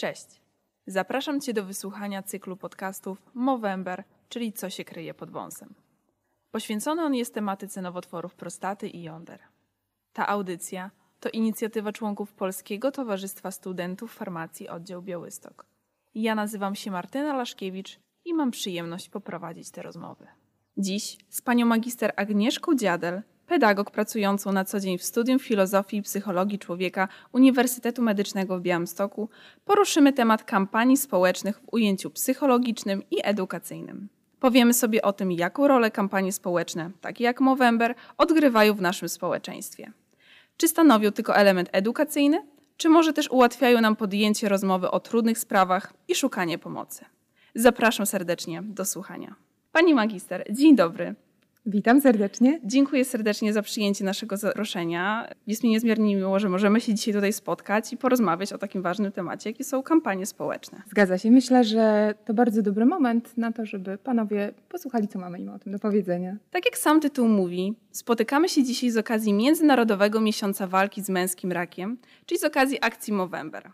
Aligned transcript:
Cześć. 0.00 0.26
Zapraszam 0.86 1.40
Cię 1.40 1.52
do 1.52 1.64
wysłuchania 1.64 2.22
cyklu 2.22 2.56
podcastów 2.56 3.22
Movember, 3.34 4.04
czyli 4.28 4.52
Co 4.52 4.70
się 4.70 4.84
kryje 4.84 5.14
pod 5.14 5.30
wąsem. 5.30 5.74
Poświęcony 6.50 7.02
on 7.02 7.14
jest 7.14 7.34
tematyce 7.34 7.82
nowotworów 7.82 8.34
prostaty 8.34 8.88
i 8.88 9.02
jąder. 9.02 9.40
Ta 10.12 10.28
audycja 10.28 10.90
to 11.20 11.28
inicjatywa 11.28 11.92
członków 11.92 12.32
Polskiego 12.32 12.92
Towarzystwa 12.92 13.50
Studentów 13.50 14.14
Farmacji 14.14 14.68
Oddział 14.68 15.02
Białystok. 15.02 15.66
Ja 16.14 16.34
nazywam 16.34 16.74
się 16.74 16.90
Martyna 16.90 17.36
Laszkiewicz 17.36 18.00
i 18.24 18.34
mam 18.34 18.50
przyjemność 18.50 19.08
poprowadzić 19.08 19.70
te 19.70 19.82
rozmowy. 19.82 20.26
Dziś 20.76 21.18
z 21.28 21.42
panią 21.42 21.66
magister 21.66 22.12
Agnieszką 22.16 22.76
Dziadel, 22.76 23.22
pedagog 23.50 23.90
pracującą 23.90 24.52
na 24.52 24.64
co 24.64 24.80
dzień 24.80 24.98
w 24.98 25.04
Studium 25.04 25.38
Filozofii 25.38 25.96
i 25.96 26.02
Psychologii 26.02 26.58
Człowieka 26.58 27.08
Uniwersytetu 27.32 28.02
Medycznego 28.02 28.58
w 28.58 28.62
Białymstoku, 28.62 29.28
poruszymy 29.64 30.12
temat 30.12 30.44
kampanii 30.44 30.96
społecznych 30.96 31.58
w 31.58 31.62
ujęciu 31.72 32.10
psychologicznym 32.10 33.02
i 33.10 33.16
edukacyjnym. 33.22 34.08
Powiemy 34.40 34.74
sobie 34.74 35.02
o 35.02 35.12
tym, 35.12 35.32
jaką 35.32 35.68
rolę 35.68 35.90
kampanie 35.90 36.32
społeczne, 36.32 36.90
takie 37.00 37.24
jak 37.24 37.40
Movember, 37.40 37.94
odgrywają 38.18 38.74
w 38.74 38.80
naszym 38.80 39.08
społeczeństwie. 39.08 39.92
Czy 40.56 40.68
stanowią 40.68 41.12
tylko 41.12 41.36
element 41.36 41.68
edukacyjny, 41.72 42.46
czy 42.76 42.88
może 42.88 43.12
też 43.12 43.30
ułatwiają 43.30 43.80
nam 43.80 43.96
podjęcie 43.96 44.48
rozmowy 44.48 44.90
o 44.90 45.00
trudnych 45.00 45.38
sprawach 45.38 45.92
i 46.08 46.14
szukanie 46.14 46.58
pomocy. 46.58 47.04
Zapraszam 47.54 48.06
serdecznie 48.06 48.62
do 48.62 48.84
słuchania. 48.84 49.34
Pani 49.72 49.94
magister, 49.94 50.44
dzień 50.50 50.76
dobry. 50.76 51.14
Witam 51.66 52.00
serdecznie. 52.00 52.60
Dziękuję 52.64 53.04
serdecznie 53.04 53.52
za 53.52 53.62
przyjęcie 53.62 54.04
naszego 54.04 54.36
zaproszenia. 54.36 55.28
Jest 55.46 55.64
mi 55.64 55.70
niezmiernie 55.70 56.16
miło, 56.16 56.38
że 56.38 56.48
możemy 56.48 56.80
się 56.80 56.94
dzisiaj 56.94 57.14
tutaj 57.14 57.32
spotkać 57.32 57.92
i 57.92 57.96
porozmawiać 57.96 58.52
o 58.52 58.58
takim 58.58 58.82
ważnym 58.82 59.12
temacie, 59.12 59.50
jakie 59.50 59.64
są 59.64 59.82
kampanie 59.82 60.26
społeczne. 60.26 60.82
Zgadza 60.90 61.18
się. 61.18 61.30
Myślę, 61.30 61.64
że 61.64 62.14
to 62.24 62.34
bardzo 62.34 62.62
dobry 62.62 62.86
moment 62.86 63.38
na 63.38 63.52
to, 63.52 63.66
żeby 63.66 63.98
panowie 63.98 64.52
posłuchali, 64.68 65.08
co 65.08 65.18
mamy 65.18 65.38
im 65.38 65.48
o 65.48 65.58
tym 65.58 65.72
do 65.72 65.78
powiedzenia. 65.78 66.36
Tak 66.50 66.64
jak 66.64 66.78
sam 66.78 67.00
tytuł 67.00 67.28
mówi, 67.28 67.74
spotykamy 67.90 68.48
się 68.48 68.64
dzisiaj 68.64 68.90
z 68.90 68.96
okazji 68.96 69.32
Międzynarodowego 69.32 70.20
Miesiąca 70.20 70.66
Walki 70.66 71.02
z 71.02 71.08
Męskim 71.08 71.52
Rakiem, 71.52 71.98
czyli 72.26 72.38
z 72.38 72.44
okazji 72.44 72.78
akcji 72.80 73.12
Movember. 73.12 73.70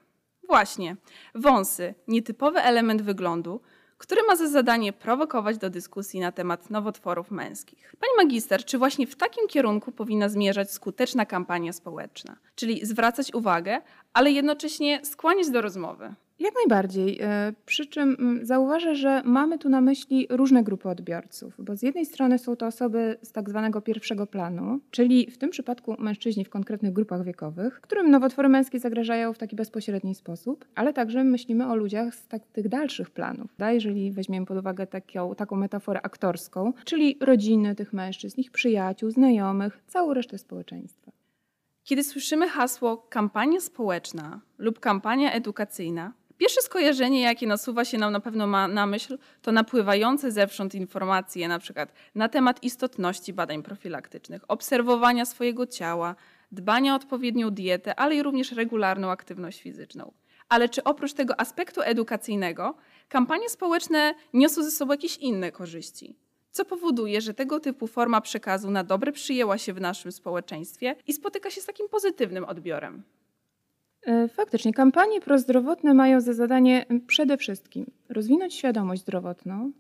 Właśnie, 0.49 0.97
wąsy, 1.35 1.95
nietypowy 2.09 2.59
element 2.59 3.03
wyglądu, 3.03 3.61
który 3.99 4.23
ma 4.23 4.37
za 4.37 4.49
zadanie 4.49 4.93
prowokować 4.93 5.59
do 5.59 5.71
dyskusji 5.71 6.21
na 6.21 6.33
temat 6.33 6.71
nowotworów 6.71 7.31
męskich. 7.31 7.95
Pani 8.01 8.27
magister, 8.27 8.65
czy 8.65 8.79
właśnie 8.79 9.07
w 9.07 9.17
takim 9.17 9.49
kierunku 9.49 9.93
powinna 9.93 10.29
zmierzać 10.29 10.71
skuteczna 10.73 11.27
kampania 11.27 11.73
społeczna? 11.73 12.37
Czyli 12.55 12.87
zwracać 12.87 13.35
uwagę, 13.35 13.81
ale 14.13 14.31
jednocześnie 14.31 15.01
skłaniać 15.05 15.51
do 15.51 15.61
rozmowy. 15.61 16.15
Jak 16.39 16.55
najbardziej. 16.55 17.19
E, 17.21 17.53
przy 17.67 17.87
czym 17.87 18.41
zauważę, 18.43 18.95
że 18.95 19.23
mamy 19.25 19.59
tu 19.59 19.69
na 19.69 19.81
myśli 19.81 20.27
różne 20.31 20.63
grupy 20.63 20.89
odbiorców, 20.89 21.55
bo 21.59 21.77
z 21.77 21.83
jednej 21.83 22.07
strony 22.07 22.39
są 22.39 22.57
to 22.57 22.67
osoby 22.67 23.19
z 23.23 23.33
tak 23.33 23.51
zwanego 23.51 23.81
pierwszego 23.81 24.27
planu, 24.27 24.81
czyli 24.91 25.31
w 25.31 25.39
tym 25.39 25.51
przypadku 25.51 25.97
mężczyźni 25.99 26.45
w 26.45 26.51
konkretnych 26.51 26.93
grupach 26.93 27.25
wiekowych, 27.25 27.81
którym 27.81 28.11
nowotwory 28.11 28.49
męskie 28.49 28.79
zagrażają 28.79 29.33
w 29.33 29.39
taki 29.39 29.57
bezpośredni 29.57 30.15
sposób, 30.15 30.65
ale 30.75 30.93
także 30.93 31.25
myślimy 31.25 31.67
o 31.67 31.77
ludziach 31.77 32.15
z 32.15 32.27
tak, 32.27 32.47
tych 32.47 32.69
dalszych 32.69 33.11
planów. 33.11 33.55
Da, 33.59 33.73
jeżeli 33.73 34.13
weźmiemy 34.13 34.47
pod 34.47 34.59
uwagę 34.59 34.87
taką, 34.87 35.35
taką 35.35 35.57
metaforę 35.57 36.03
aktorską, 36.03 36.73
czyli 36.85 37.19
rodziny 37.21 37.75
tych 37.75 37.93
mężczyzn, 37.93 38.41
ich 38.41 38.51
przyjaciół, 38.51 39.11
znajomych, 39.11 39.83
całą 39.87 40.15
resztę 40.15 40.39
społeczeństwa. 40.39 41.13
Kiedy 41.85 42.05
słyszymy 42.05 42.49
hasło 42.49 42.97
kampania 42.97 43.61
społeczna 43.61 44.41
lub 44.59 44.81
kampania 44.81 45.33
edukacyjna, 45.33 46.13
Pierwsze 46.39 46.63
skojarzenie, 46.63 47.21
jakie 47.21 47.47
nasuwa 47.47 47.85
się 47.85 47.99
nam 47.99 48.13
na 48.13 48.21
pewno 48.21 48.47
ma 48.47 48.69
na 48.69 48.87
myśl, 48.87 49.19
to 49.43 49.53
napływające 49.53 50.33
zewsząd 50.33 50.75
informacje, 50.75 51.49
na 51.49 51.59
przykład 51.59 51.93
na 52.15 52.29
temat 52.29 52.63
istotności 52.63 53.33
badań 53.33 53.63
profilaktycznych, 53.63 54.43
obserwowania 54.49 55.25
swojego 55.25 55.67
ciała, 55.67 56.15
dbania 56.53 56.93
o 56.93 56.97
odpowiednią 56.97 57.51
dietę, 57.51 57.95
ale 58.01 58.15
i 58.15 58.23
również 58.23 58.53
regularną 58.53 59.11
aktywność 59.11 59.63
fizyczną. 59.63 60.13
Ale 60.49 60.69
czy 60.69 60.85
oprócz 60.85 61.13
tego 61.13 61.41
aspektu 61.41 61.83
edukacyjnego, 61.83 62.75
kampanie 63.09 63.49
społeczne 63.49 64.15
niosą 64.35 64.63
ze 64.63 64.71
sobą 64.71 64.93
jakieś 64.93 65.17
inne 65.17 65.53
korzyści? 65.53 66.17
Co 66.51 66.65
powoduje, 66.65 67.21
że 67.21 67.35
tego 67.35 67.61
typu 67.61 67.87
forma 67.87 68.21
przekazu 68.21 68.71
na 68.71 68.85
dobre 68.85 69.13
przyjęła 69.13 69.59
się 69.59 69.73
w 69.73 69.81
naszym 69.81 70.13
społeczeństwie 70.13 70.97
i 71.07 71.13
spotyka 71.13 71.51
się 71.51 71.61
z 71.61 71.67
takim 71.67 71.89
pozytywnym 71.89 72.45
odbiorem? 72.45 73.03
E, 74.07 74.29
faktycznie, 74.29 74.73
kampanie 74.73 75.21
prozdrowotne 75.21 75.95
mają 75.95 76.21
za 76.21 76.33
zadanie 76.33 76.87
przede 77.07 77.37
wszystkim 77.37 77.87
rozwinąć 78.09 78.55
świadomość 78.55 79.03
zdrowotną 79.03 79.73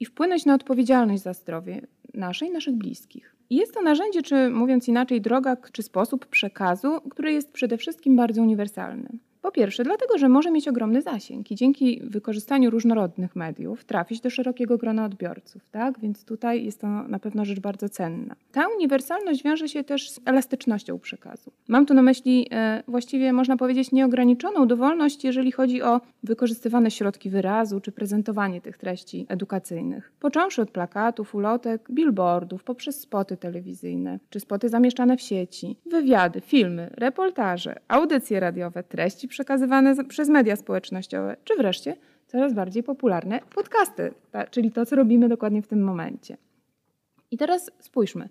i 0.00 0.04
wpłynąć 0.04 0.46
na 0.46 0.54
odpowiedzialność 0.54 1.22
za 1.22 1.32
zdrowie 1.32 1.86
nasze 2.14 2.46
i 2.46 2.50
naszych 2.50 2.74
bliskich. 2.74 3.36
Jest 3.50 3.74
to 3.74 3.82
narzędzie, 3.82 4.22
czy 4.22 4.50
mówiąc 4.50 4.88
inaczej, 4.88 5.20
droga 5.20 5.56
czy 5.72 5.82
sposób 5.82 6.26
przekazu, 6.26 7.00
który 7.10 7.32
jest 7.32 7.52
przede 7.52 7.78
wszystkim 7.78 8.16
bardzo 8.16 8.42
uniwersalny. 8.42 9.08
Po 9.44 9.52
pierwsze, 9.52 9.84
dlatego, 9.84 10.18
że 10.18 10.28
może 10.28 10.50
mieć 10.50 10.68
ogromny 10.68 11.02
zasięg 11.02 11.50
i 11.50 11.54
dzięki 11.54 12.00
wykorzystaniu 12.04 12.70
różnorodnych 12.70 13.36
mediów 13.36 13.84
trafić 13.84 14.20
do 14.20 14.30
szerokiego 14.30 14.78
grona 14.78 15.04
odbiorców, 15.04 15.62
tak? 15.70 16.00
Więc 16.00 16.24
tutaj 16.24 16.64
jest 16.64 16.80
to 16.80 16.86
na 16.86 17.18
pewno 17.18 17.44
rzecz 17.44 17.60
bardzo 17.60 17.88
cenna. 17.88 18.34
Ta 18.52 18.68
uniwersalność 18.68 19.42
wiąże 19.42 19.68
się 19.68 19.84
też 19.84 20.10
z 20.10 20.20
elastycznością 20.24 20.98
przekazu. 20.98 21.52
Mam 21.68 21.86
tu 21.86 21.94
na 21.94 22.02
myśli 22.02 22.46
e, 22.50 22.82
właściwie 22.88 23.32
można 23.32 23.56
powiedzieć 23.56 23.92
nieograniczoną 23.92 24.66
dowolność, 24.66 25.24
jeżeli 25.24 25.52
chodzi 25.52 25.82
o 25.82 26.00
wykorzystywane 26.24 26.90
środki 26.90 27.30
wyrazu 27.30 27.80
czy 27.80 27.92
prezentowanie 27.92 28.60
tych 28.60 28.78
treści 28.78 29.26
edukacyjnych. 29.28 30.12
Począwszy 30.20 30.62
od 30.62 30.70
plakatów, 30.70 31.34
ulotek, 31.34 31.88
billboardów, 31.90 32.64
poprzez 32.64 33.00
spoty 33.00 33.36
telewizyjne 33.36 34.18
czy 34.30 34.40
spoty 34.40 34.68
zamieszczane 34.68 35.16
w 35.16 35.20
sieci, 35.22 35.76
wywiady, 35.86 36.40
filmy, 36.40 36.90
reportaże, 36.94 37.80
audycje 37.88 38.40
radiowe, 38.40 38.82
treści 38.82 39.28
przekazywane 39.28 40.04
przez 40.04 40.28
media 40.28 40.56
społecznościowe, 40.56 41.36
czy 41.44 41.56
wreszcie 41.56 41.96
coraz 42.26 42.54
bardziej 42.54 42.82
popularne 42.82 43.40
podcasty, 43.54 44.14
czyli 44.50 44.72
to, 44.72 44.86
co 44.86 44.96
robimy 44.96 45.28
dokładnie 45.28 45.62
w 45.62 45.66
tym 45.66 45.84
momencie. 45.84 46.36
I 47.30 47.36
teraz 47.36 47.70
spójrzmy. 47.78 48.28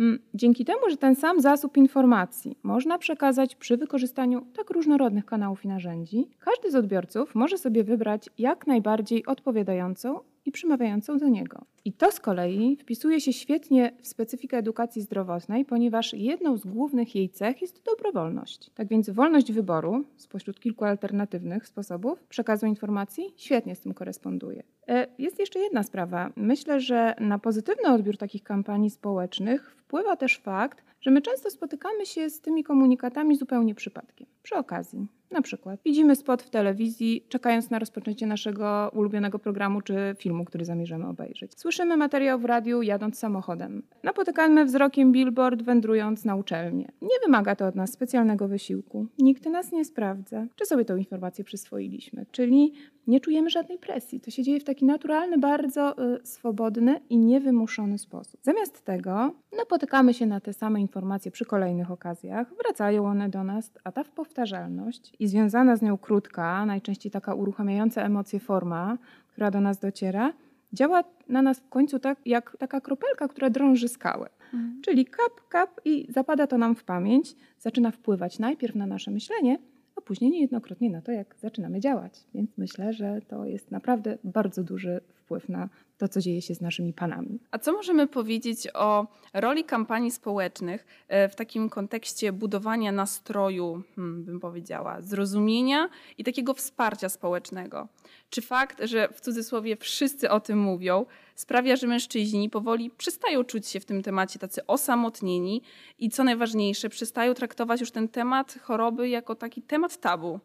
Mm, 0.00 0.18
dzięki 0.34 0.64
temu, 0.64 0.80
że 0.90 0.96
ten 0.96 1.14
sam 1.14 1.40
zasób 1.40 1.76
informacji 1.76 2.58
można 2.62 2.98
przekazać 2.98 3.54
przy 3.54 3.76
wykorzystaniu 3.76 4.46
tak 4.56 4.70
różnorodnych 4.70 5.24
kanałów 5.26 5.64
i 5.64 5.68
narzędzi, 5.68 6.28
każdy 6.38 6.70
z 6.70 6.74
odbiorców 6.74 7.34
może 7.34 7.58
sobie 7.58 7.84
wybrać 7.84 8.30
jak 8.38 8.66
najbardziej 8.66 9.26
odpowiadającą 9.26 10.20
i 10.46 10.52
przemawiającą 10.52 11.18
do 11.18 11.28
niego. 11.28 11.64
I 11.84 11.92
to 11.92 12.12
z 12.12 12.20
kolei 12.20 12.76
wpisuje 12.76 13.20
się 13.20 13.32
świetnie 13.32 13.92
w 14.02 14.06
specyfikę 14.06 14.58
edukacji 14.58 15.02
zdrowotnej, 15.02 15.64
ponieważ 15.64 16.12
jedną 16.12 16.56
z 16.56 16.64
głównych 16.64 17.14
jej 17.14 17.30
cech 17.30 17.62
jest 17.62 17.82
dobrowolność. 17.84 18.70
Tak 18.74 18.88
więc 18.88 19.10
wolność 19.10 19.52
wyboru 19.52 20.04
spośród 20.16 20.60
kilku 20.60 20.84
alternatywnych 20.84 21.66
sposobów 21.66 22.24
przekazu 22.24 22.66
informacji 22.66 23.34
świetnie 23.36 23.74
z 23.74 23.80
tym 23.80 23.94
koresponduje. 23.94 24.62
E, 24.88 25.06
jest 25.18 25.38
jeszcze 25.38 25.58
jedna 25.58 25.82
sprawa. 25.82 26.32
Myślę, 26.36 26.80
że 26.80 27.14
na 27.20 27.38
pozytywny 27.38 27.88
odbiór 27.88 28.16
takich 28.16 28.42
kampanii 28.42 28.90
społecznych 28.90 29.76
wpływa 29.78 30.16
też 30.16 30.38
fakt, 30.38 30.84
że 31.06 31.10
my 31.10 31.22
często 31.22 31.50
spotykamy 31.50 32.06
się 32.06 32.30
z 32.30 32.40
tymi 32.40 32.64
komunikatami 32.64 33.36
zupełnie 33.36 33.74
przypadkiem, 33.74 34.26
przy 34.42 34.54
okazji. 34.54 35.06
Na 35.30 35.42
przykład 35.42 35.80
widzimy 35.84 36.16
spot 36.16 36.42
w 36.42 36.50
telewizji, 36.50 37.26
czekając 37.28 37.70
na 37.70 37.78
rozpoczęcie 37.78 38.26
naszego 38.26 38.90
ulubionego 38.94 39.38
programu 39.38 39.80
czy 39.80 40.14
filmu, 40.18 40.44
który 40.44 40.64
zamierzamy 40.64 41.08
obejrzeć. 41.08 41.60
Słyszymy 41.60 41.96
materiał 41.96 42.38
w 42.38 42.44
radiu 42.44 42.82
jadąc 42.82 43.18
samochodem. 43.18 43.82
Napotykamy 44.02 44.64
wzrokiem 44.64 45.12
billboard 45.12 45.62
wędrując 45.62 46.24
na 46.24 46.36
uczelnię. 46.36 46.92
Nie 47.02 47.16
wymaga 47.24 47.56
to 47.56 47.66
od 47.66 47.74
nas 47.74 47.92
specjalnego 47.92 48.48
wysiłku. 48.48 49.06
Nikt 49.18 49.46
nas 49.46 49.72
nie 49.72 49.84
sprawdza, 49.84 50.46
czy 50.56 50.66
sobie 50.66 50.84
tą 50.84 50.96
informację 50.96 51.44
przyswoiliśmy. 51.44 52.26
Czyli 52.30 52.72
nie 53.06 53.20
czujemy 53.20 53.50
żadnej 53.50 53.78
presji. 53.78 54.20
To 54.20 54.30
się 54.30 54.42
dzieje 54.42 54.60
w 54.60 54.64
taki 54.64 54.84
naturalny, 54.84 55.38
bardzo 55.38 56.14
y, 56.14 56.26
swobodny 56.26 57.00
i 57.10 57.18
niewymuszony 57.18 57.98
sposób. 57.98 58.40
Zamiast 58.42 58.84
tego 58.84 59.34
napotykamy 59.56 60.14
się 60.14 60.26
na 60.26 60.40
te 60.40 60.52
same 60.52 60.80
informacje 60.80 60.95
przy 61.32 61.44
kolejnych 61.44 61.90
okazjach, 61.90 62.54
wracają 62.62 63.06
one 63.06 63.28
do 63.28 63.44
nas, 63.44 63.72
a 63.84 63.92
ta 63.92 64.04
powtarzalność 64.04 65.12
i 65.18 65.28
związana 65.28 65.76
z 65.76 65.82
nią 65.82 65.98
krótka, 65.98 66.66
najczęściej 66.66 67.12
taka 67.12 67.34
uruchamiająca 67.34 68.02
emocje 68.02 68.40
forma, 68.40 68.98
która 69.28 69.50
do 69.50 69.60
nas 69.60 69.78
dociera, 69.78 70.32
działa 70.72 71.04
na 71.28 71.42
nas 71.42 71.60
w 71.60 71.68
końcu 71.68 71.98
tak 71.98 72.18
jak 72.26 72.56
taka 72.58 72.80
kropelka, 72.80 73.28
która 73.28 73.50
drąży 73.50 73.88
skałę. 73.88 74.28
Mhm. 74.54 74.80
Czyli 74.82 75.06
kap, 75.06 75.48
kap 75.48 75.80
i 75.84 76.06
zapada 76.08 76.46
to 76.46 76.58
nam 76.58 76.74
w 76.74 76.84
pamięć, 76.84 77.36
zaczyna 77.58 77.90
wpływać 77.90 78.38
najpierw 78.38 78.74
na 78.74 78.86
nasze 78.86 79.10
myślenie, 79.10 79.58
a 79.96 80.00
później 80.00 80.30
niejednokrotnie 80.30 80.90
na 80.90 81.02
to, 81.02 81.12
jak 81.12 81.36
zaczynamy 81.38 81.80
działać. 81.80 82.24
Więc 82.34 82.58
myślę, 82.58 82.92
że 82.92 83.20
to 83.28 83.46
jest 83.46 83.70
naprawdę 83.70 84.18
bardzo 84.24 84.64
duży 84.64 85.00
wpływ 85.26 85.48
na 85.48 85.68
to, 85.98 86.08
co 86.08 86.20
dzieje 86.20 86.42
się 86.42 86.54
z 86.54 86.60
naszymi 86.60 86.92
panami. 86.92 87.40
A 87.50 87.58
co 87.58 87.72
możemy 87.72 88.06
powiedzieć 88.06 88.68
o 88.74 89.06
roli 89.34 89.64
kampanii 89.64 90.10
społecznych 90.10 90.86
e, 91.08 91.28
w 91.28 91.34
takim 91.34 91.68
kontekście 91.68 92.32
budowania 92.32 92.92
nastroju, 92.92 93.82
hmm, 93.96 94.24
bym 94.24 94.40
powiedziała, 94.40 95.00
zrozumienia 95.00 95.88
i 96.18 96.24
takiego 96.24 96.54
wsparcia 96.54 97.08
społecznego? 97.08 97.88
Czy 98.30 98.42
fakt, 98.42 98.80
że 98.84 99.08
w 99.08 99.20
cudzysłowie 99.20 99.76
wszyscy 99.76 100.30
o 100.30 100.40
tym 100.40 100.58
mówią, 100.58 101.06
sprawia, 101.34 101.76
że 101.76 101.86
mężczyźni 101.86 102.50
powoli 102.50 102.90
przestają 102.90 103.44
czuć 103.44 103.66
się 103.66 103.80
w 103.80 103.84
tym 103.84 104.02
temacie 104.02 104.38
tacy 104.38 104.66
osamotnieni 104.66 105.62
i 105.98 106.10
co 106.10 106.24
najważniejsze, 106.24 106.88
przestają 106.88 107.34
traktować 107.34 107.80
już 107.80 107.90
ten 107.90 108.08
temat 108.08 108.58
choroby 108.62 109.08
jako 109.08 109.34
taki 109.34 109.62
temat 109.62 110.00
tabu? 110.00 110.40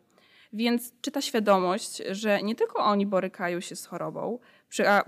Więc 0.54 0.94
czy 1.01 1.12
ta 1.12 1.22
świadomość, 1.22 2.01
że 2.12 2.42
nie 2.44 2.56
tylko 2.56 2.84
oni 2.84 3.06
borykają 3.06 3.60
się 3.60 3.75
z 3.75 3.86
chorobą, 3.86 4.39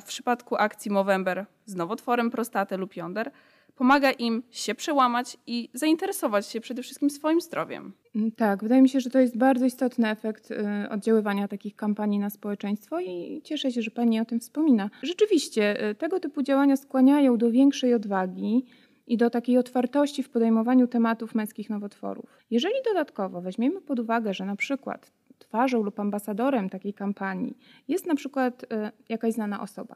w 0.02 0.04
przypadku 0.06 0.56
akcji 0.56 0.92
Movember 0.92 1.46
z 1.66 1.76
nowotworem 1.76 2.32
prostaty 2.32 2.78
lub 2.78 2.96
jąder, 2.96 3.32
pomaga 3.76 4.12
im 4.12 4.44
się 4.52 4.76
przełamać 4.76 5.38
i 5.48 5.70
zainteresować 5.74 6.48
się 6.48 6.62
przede 6.62 6.84
wszystkim 6.84 7.10
swoim 7.10 7.42
zdrowiem. 7.42 7.94
Mm, 8.16 8.32
tak, 8.32 8.64
wydaje 8.64 8.82
mi 8.82 8.90
się, 8.90 9.00
że 9.00 9.10
to 9.10 9.20
jest 9.20 9.38
bardzo 9.38 9.66
istotny 9.66 10.10
efekt 10.10 10.52
y, 10.52 10.90
oddziaływania 10.90 11.48
takich 11.48 11.76
kampanii 11.76 12.20
na 12.20 12.30
społeczeństwo 12.30 13.00
i 13.00 13.42
cieszę 13.44 13.72
się, 13.72 13.82
że 13.82 13.92
Pani 13.92 14.20
o 14.20 14.26
tym 14.26 14.40
wspomina. 14.40 14.90
Rzeczywiście, 15.04 15.90
y, 15.90 15.96
tego 15.96 16.20
typu 16.20 16.44
działania 16.44 16.78
skłaniają 16.78 17.38
do 17.38 17.52
większej 17.52 17.94
odwagi 17.94 18.66
i 19.08 19.18
do 19.18 19.30
takiej 19.30 19.58
otwartości 19.58 20.24
w 20.24 20.30
podejmowaniu 20.30 20.88
tematów 20.88 21.36
męskich 21.36 21.70
nowotworów. 21.70 22.38
Jeżeli 22.52 22.76
dodatkowo 22.86 23.42
weźmiemy 23.42 23.82
pod 23.82 24.00
uwagę, 24.00 24.34
że 24.34 24.46
na 24.46 24.56
przykład 24.56 25.12
twarzą 25.40 25.84
lub 25.84 26.00
ambasadorem 26.00 26.70
takiej 26.70 26.94
kampanii 26.94 27.58
jest 27.88 28.06
na 28.06 28.16
przykład 28.16 28.66
e, 28.72 28.92
jakaś 29.10 29.34
znana 29.34 29.62
osoba, 29.62 29.96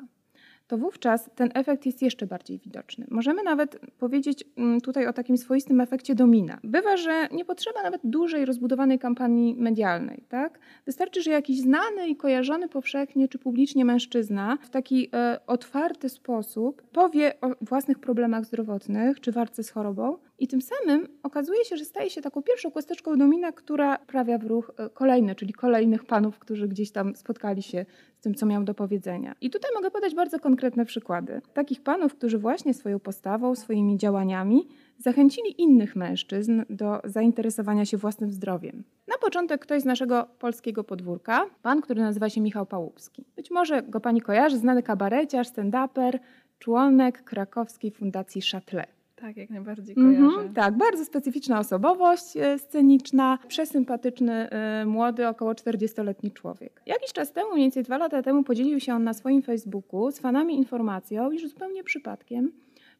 to 0.67 0.77
wówczas 0.77 1.29
ten 1.35 1.49
efekt 1.53 1.85
jest 1.85 2.01
jeszcze 2.01 2.27
bardziej 2.27 2.59
widoczny. 2.59 3.05
Możemy 3.09 3.43
nawet 3.43 3.79
powiedzieć 3.99 4.43
mm, 4.57 4.81
tutaj 4.81 5.07
o 5.07 5.13
takim 5.13 5.37
swoistym 5.37 5.81
efekcie 5.81 6.15
domina. 6.15 6.59
Bywa, 6.63 6.97
że 6.97 7.27
nie 7.31 7.45
potrzeba 7.45 7.83
nawet 7.83 8.01
dużej, 8.03 8.45
rozbudowanej 8.45 8.99
kampanii 8.99 9.55
medialnej. 9.55 10.23
Tak? 10.29 10.59
Wystarczy, 10.85 11.21
że 11.21 11.31
jakiś 11.31 11.61
znany 11.61 12.07
i 12.07 12.15
kojarzony 12.15 12.69
powszechnie 12.69 13.27
czy 13.27 13.39
publicznie 13.39 13.85
mężczyzna 13.85 14.57
w 14.61 14.69
taki 14.69 15.09
e, 15.13 15.39
otwarty 15.47 16.09
sposób 16.09 16.81
powie 16.91 17.41
o 17.41 17.49
własnych 17.61 17.99
problemach 17.99 18.45
zdrowotnych 18.45 19.21
czy 19.21 19.31
walce 19.31 19.63
z 19.63 19.69
chorobą, 19.69 20.17
i 20.39 20.47
tym 20.47 20.61
samym 20.61 21.07
okazuje 21.23 21.65
się, 21.65 21.77
że 21.77 21.85
staje 21.85 22.09
się 22.09 22.21
taką 22.21 22.41
pierwszą 22.41 22.71
kosteczką 22.71 23.17
domina, 23.17 23.51
która 23.51 23.97
prawia 23.97 24.37
w 24.37 24.43
ruch 24.43 24.71
e, 24.77 24.89
kolejne, 24.89 25.35
czyli 25.35 25.53
kolejnych 25.53 26.05
panów, 26.05 26.39
którzy 26.39 26.67
gdzieś 26.67 26.91
tam 26.91 27.15
spotkali 27.15 27.63
się 27.63 27.85
z 28.17 28.21
tym, 28.21 28.35
co 28.35 28.45
miał 28.45 28.63
do 28.63 28.73
powiedzenia. 28.73 29.35
I 29.41 29.49
tutaj 29.49 29.71
mogę 29.75 29.91
podać 29.91 30.15
bardzo 30.15 30.39
konkretne 30.39 30.85
przykłady. 30.85 31.41
Takich 31.53 31.83
panów, 31.83 32.15
którzy 32.15 32.37
właśnie 32.37 32.73
swoją 32.73 32.99
postawą, 32.99 33.55
swoimi 33.55 33.97
działaniami 33.97 34.67
zachęcili 34.97 35.61
innych 35.61 35.95
mężczyzn 35.95 36.63
do 36.69 37.01
zainteresowania 37.03 37.85
się 37.85 37.97
własnym 37.97 38.31
zdrowiem. 38.31 38.83
Na 39.07 39.17
początek 39.17 39.61
ktoś 39.61 39.81
z 39.81 39.85
naszego 39.85 40.27
polskiego 40.39 40.83
podwórka, 40.83 41.45
pan, 41.61 41.81
który 41.81 42.01
nazywa 42.01 42.29
się 42.29 42.41
Michał 42.41 42.65
Pałupski. 42.65 43.25
Być 43.35 43.51
może 43.51 43.83
go 43.83 43.99
pani 43.99 44.21
kojarzy, 44.21 44.57
znany 44.57 44.83
kabareciarz, 44.83 45.47
stand-uper, 45.47 46.19
członek 46.59 47.23
krakowskiej 47.23 47.91
fundacji 47.91 48.41
Châtelet. 48.41 48.96
Tak, 49.21 49.37
jak 49.37 49.49
najbardziej 49.49 49.95
kojarzę. 49.95 50.21
Mm-hmm, 50.21 50.53
tak, 50.53 50.77
bardzo 50.77 51.05
specyficzna 51.05 51.59
osobowość 51.59 52.37
e, 52.37 52.59
sceniczna, 52.59 53.39
przesympatyczny, 53.47 54.49
e, 54.49 54.85
młody, 54.85 55.27
około 55.27 55.53
40-letni 55.53 56.31
człowiek. 56.31 56.81
Jakiś 56.85 57.13
czas 57.13 57.33
temu, 57.33 57.51
mniej 57.51 57.63
więcej 57.63 57.83
dwa 57.83 57.97
lata 57.97 58.21
temu, 58.23 58.43
podzielił 58.43 58.79
się 58.79 58.93
on 58.93 59.03
na 59.03 59.13
swoim 59.13 59.41
Facebooku 59.41 60.11
z 60.11 60.19
fanami 60.19 60.55
informacją, 60.55 61.31
iż 61.31 61.49
zupełnie 61.49 61.83
przypadkiem, 61.83 62.51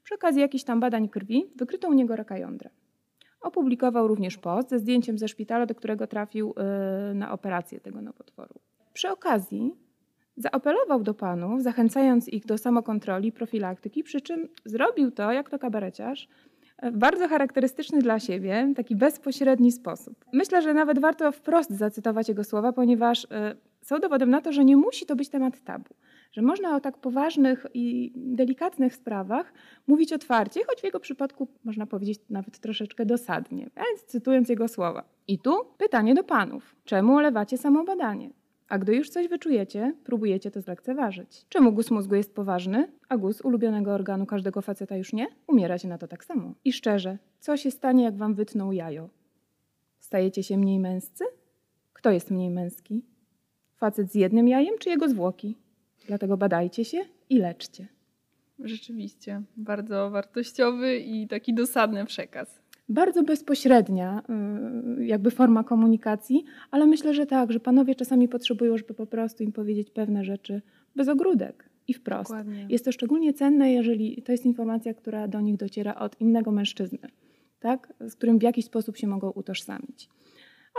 przy 0.03 0.15
okazji 0.15 0.41
jakichś 0.41 0.63
tam 0.63 0.79
badań 0.79 1.09
krwi, 1.09 1.45
wykryto 1.55 1.89
u 1.89 1.93
niego 1.93 2.15
raka 2.15 2.37
jądra. 2.37 2.69
Opublikował 3.41 4.07
również 4.07 4.37
post 4.37 4.69
ze 4.69 4.79
zdjęciem 4.79 5.17
ze 5.17 5.27
szpitala, 5.27 5.65
do 5.65 5.75
którego 5.75 6.07
trafił 6.07 6.53
e, 6.57 7.13
na 7.13 7.31
operację 7.31 7.79
tego 7.79 8.01
nowotworu. 8.01 8.55
Przy 8.93 9.09
okazji 9.09 9.75
Zaapelował 10.37 11.03
do 11.03 11.13
panów, 11.13 11.63
zachęcając 11.63 12.29
ich 12.29 12.45
do 12.45 12.57
samokontroli, 12.57 13.31
profilaktyki, 13.31 14.03
przy 14.03 14.21
czym 14.21 14.47
zrobił 14.65 15.11
to, 15.11 15.31
jak 15.31 15.49
to 15.49 15.59
kabareciarz, 15.59 16.27
w 16.83 16.97
bardzo 16.97 17.27
charakterystyczny 17.27 18.01
dla 18.01 18.19
siebie, 18.19 18.73
taki 18.75 18.95
bezpośredni 18.95 19.71
sposób. 19.71 20.25
Myślę, 20.33 20.61
że 20.61 20.73
nawet 20.73 20.99
warto 20.99 21.31
wprost 21.31 21.69
zacytować 21.69 22.29
jego 22.29 22.43
słowa, 22.43 22.73
ponieważ 22.73 23.23
y, 23.23 23.27
są 23.81 23.99
dowodem 23.99 24.29
na 24.29 24.41
to, 24.41 24.51
że 24.51 24.65
nie 24.65 24.77
musi 24.77 25.05
to 25.05 25.15
być 25.15 25.29
temat 25.29 25.63
tabu. 25.63 25.95
Że 26.31 26.41
można 26.41 26.75
o 26.75 26.79
tak 26.79 26.97
poważnych 26.97 27.65
i 27.73 28.11
delikatnych 28.15 28.95
sprawach 28.95 29.53
mówić 29.87 30.13
otwarcie, 30.13 30.61
choć 30.67 30.81
w 30.81 30.83
jego 30.83 30.99
przypadku 30.99 31.47
można 31.63 31.85
powiedzieć 31.85 32.19
nawet 32.29 32.59
troszeczkę 32.59 33.05
dosadnie. 33.05 33.69
Więc 33.75 34.03
cytując 34.05 34.49
jego 34.49 34.67
słowa. 34.67 35.03
I 35.27 35.39
tu 35.39 35.51
pytanie 35.77 36.15
do 36.15 36.23
panów. 36.23 36.75
Czemu 36.85 37.15
olewacie 37.15 37.57
samobadanie? 37.57 38.29
A 38.69 38.77
gdy 38.77 38.95
już 38.95 39.09
coś 39.09 39.27
wyczujecie, 39.27 39.93
próbujecie 40.03 40.51
to 40.51 40.61
zlekceważyć. 40.61 41.45
Czemu 41.49 41.71
guz 41.71 41.91
mózgu 41.91 42.15
jest 42.15 42.35
poważny, 42.35 42.91
a 43.09 43.17
guz 43.17 43.41
ulubionego 43.41 43.93
organu 43.93 44.25
każdego 44.25 44.61
faceta 44.61 44.97
już 44.97 45.13
nie? 45.13 45.27
Umieracie 45.47 45.87
na 45.87 45.97
to 45.97 46.07
tak 46.07 46.25
samo. 46.25 46.53
I 46.65 46.73
szczerze, 46.73 47.17
co 47.39 47.57
się 47.57 47.71
stanie, 47.71 48.03
jak 48.03 48.17
wam 48.17 48.33
wytną 48.33 48.71
jajo? 48.71 49.09
Stajecie 49.99 50.43
się 50.43 50.57
mniej 50.57 50.79
męscy? 50.79 51.23
Kto 51.93 52.11
jest 52.11 52.31
mniej 52.31 52.49
męski? 52.49 53.05
Facet 53.75 54.11
z 54.11 54.15
jednym 54.15 54.47
jajem 54.47 54.77
czy 54.79 54.89
jego 54.89 55.09
zwłoki? 55.09 55.57
Dlatego 56.07 56.37
badajcie 56.37 56.85
się 56.85 56.97
i 57.29 57.37
leczcie. 57.37 57.87
Rzeczywiście, 58.59 59.41
bardzo 59.57 60.09
wartościowy 60.09 60.97
i 60.97 61.27
taki 61.27 61.53
dosadny 61.53 62.05
przekaz 62.05 62.59
bardzo 62.89 63.23
bezpośrednia 63.23 64.23
y, 64.99 65.05
jakby 65.05 65.31
forma 65.31 65.63
komunikacji, 65.63 66.43
ale 66.71 66.87
myślę, 66.87 67.13
że 67.13 67.25
tak, 67.25 67.51
że 67.51 67.59
panowie 67.59 67.95
czasami 67.95 68.27
potrzebują, 68.27 68.77
żeby 68.77 68.93
po 68.93 69.05
prostu 69.05 69.43
im 69.43 69.51
powiedzieć 69.51 69.91
pewne 69.91 70.23
rzeczy 70.23 70.61
bez 70.95 71.07
ogródek 71.07 71.69
i 71.87 71.93
wprost. 71.93 72.29
Dokładnie. 72.29 72.65
Jest 72.69 72.85
to 72.85 72.91
szczególnie 72.91 73.33
cenne, 73.33 73.71
jeżeli 73.71 74.21
to 74.21 74.31
jest 74.31 74.45
informacja, 74.45 74.93
która 74.93 75.27
do 75.27 75.41
nich 75.41 75.57
dociera 75.57 75.95
od 75.95 76.21
innego 76.21 76.51
mężczyzny, 76.51 76.99
tak? 77.59 77.93
z 77.99 78.15
którym 78.15 78.39
w 78.39 78.43
jakiś 78.43 78.65
sposób 78.65 78.97
się 78.97 79.07
mogą 79.07 79.29
utożsamić. 79.29 80.09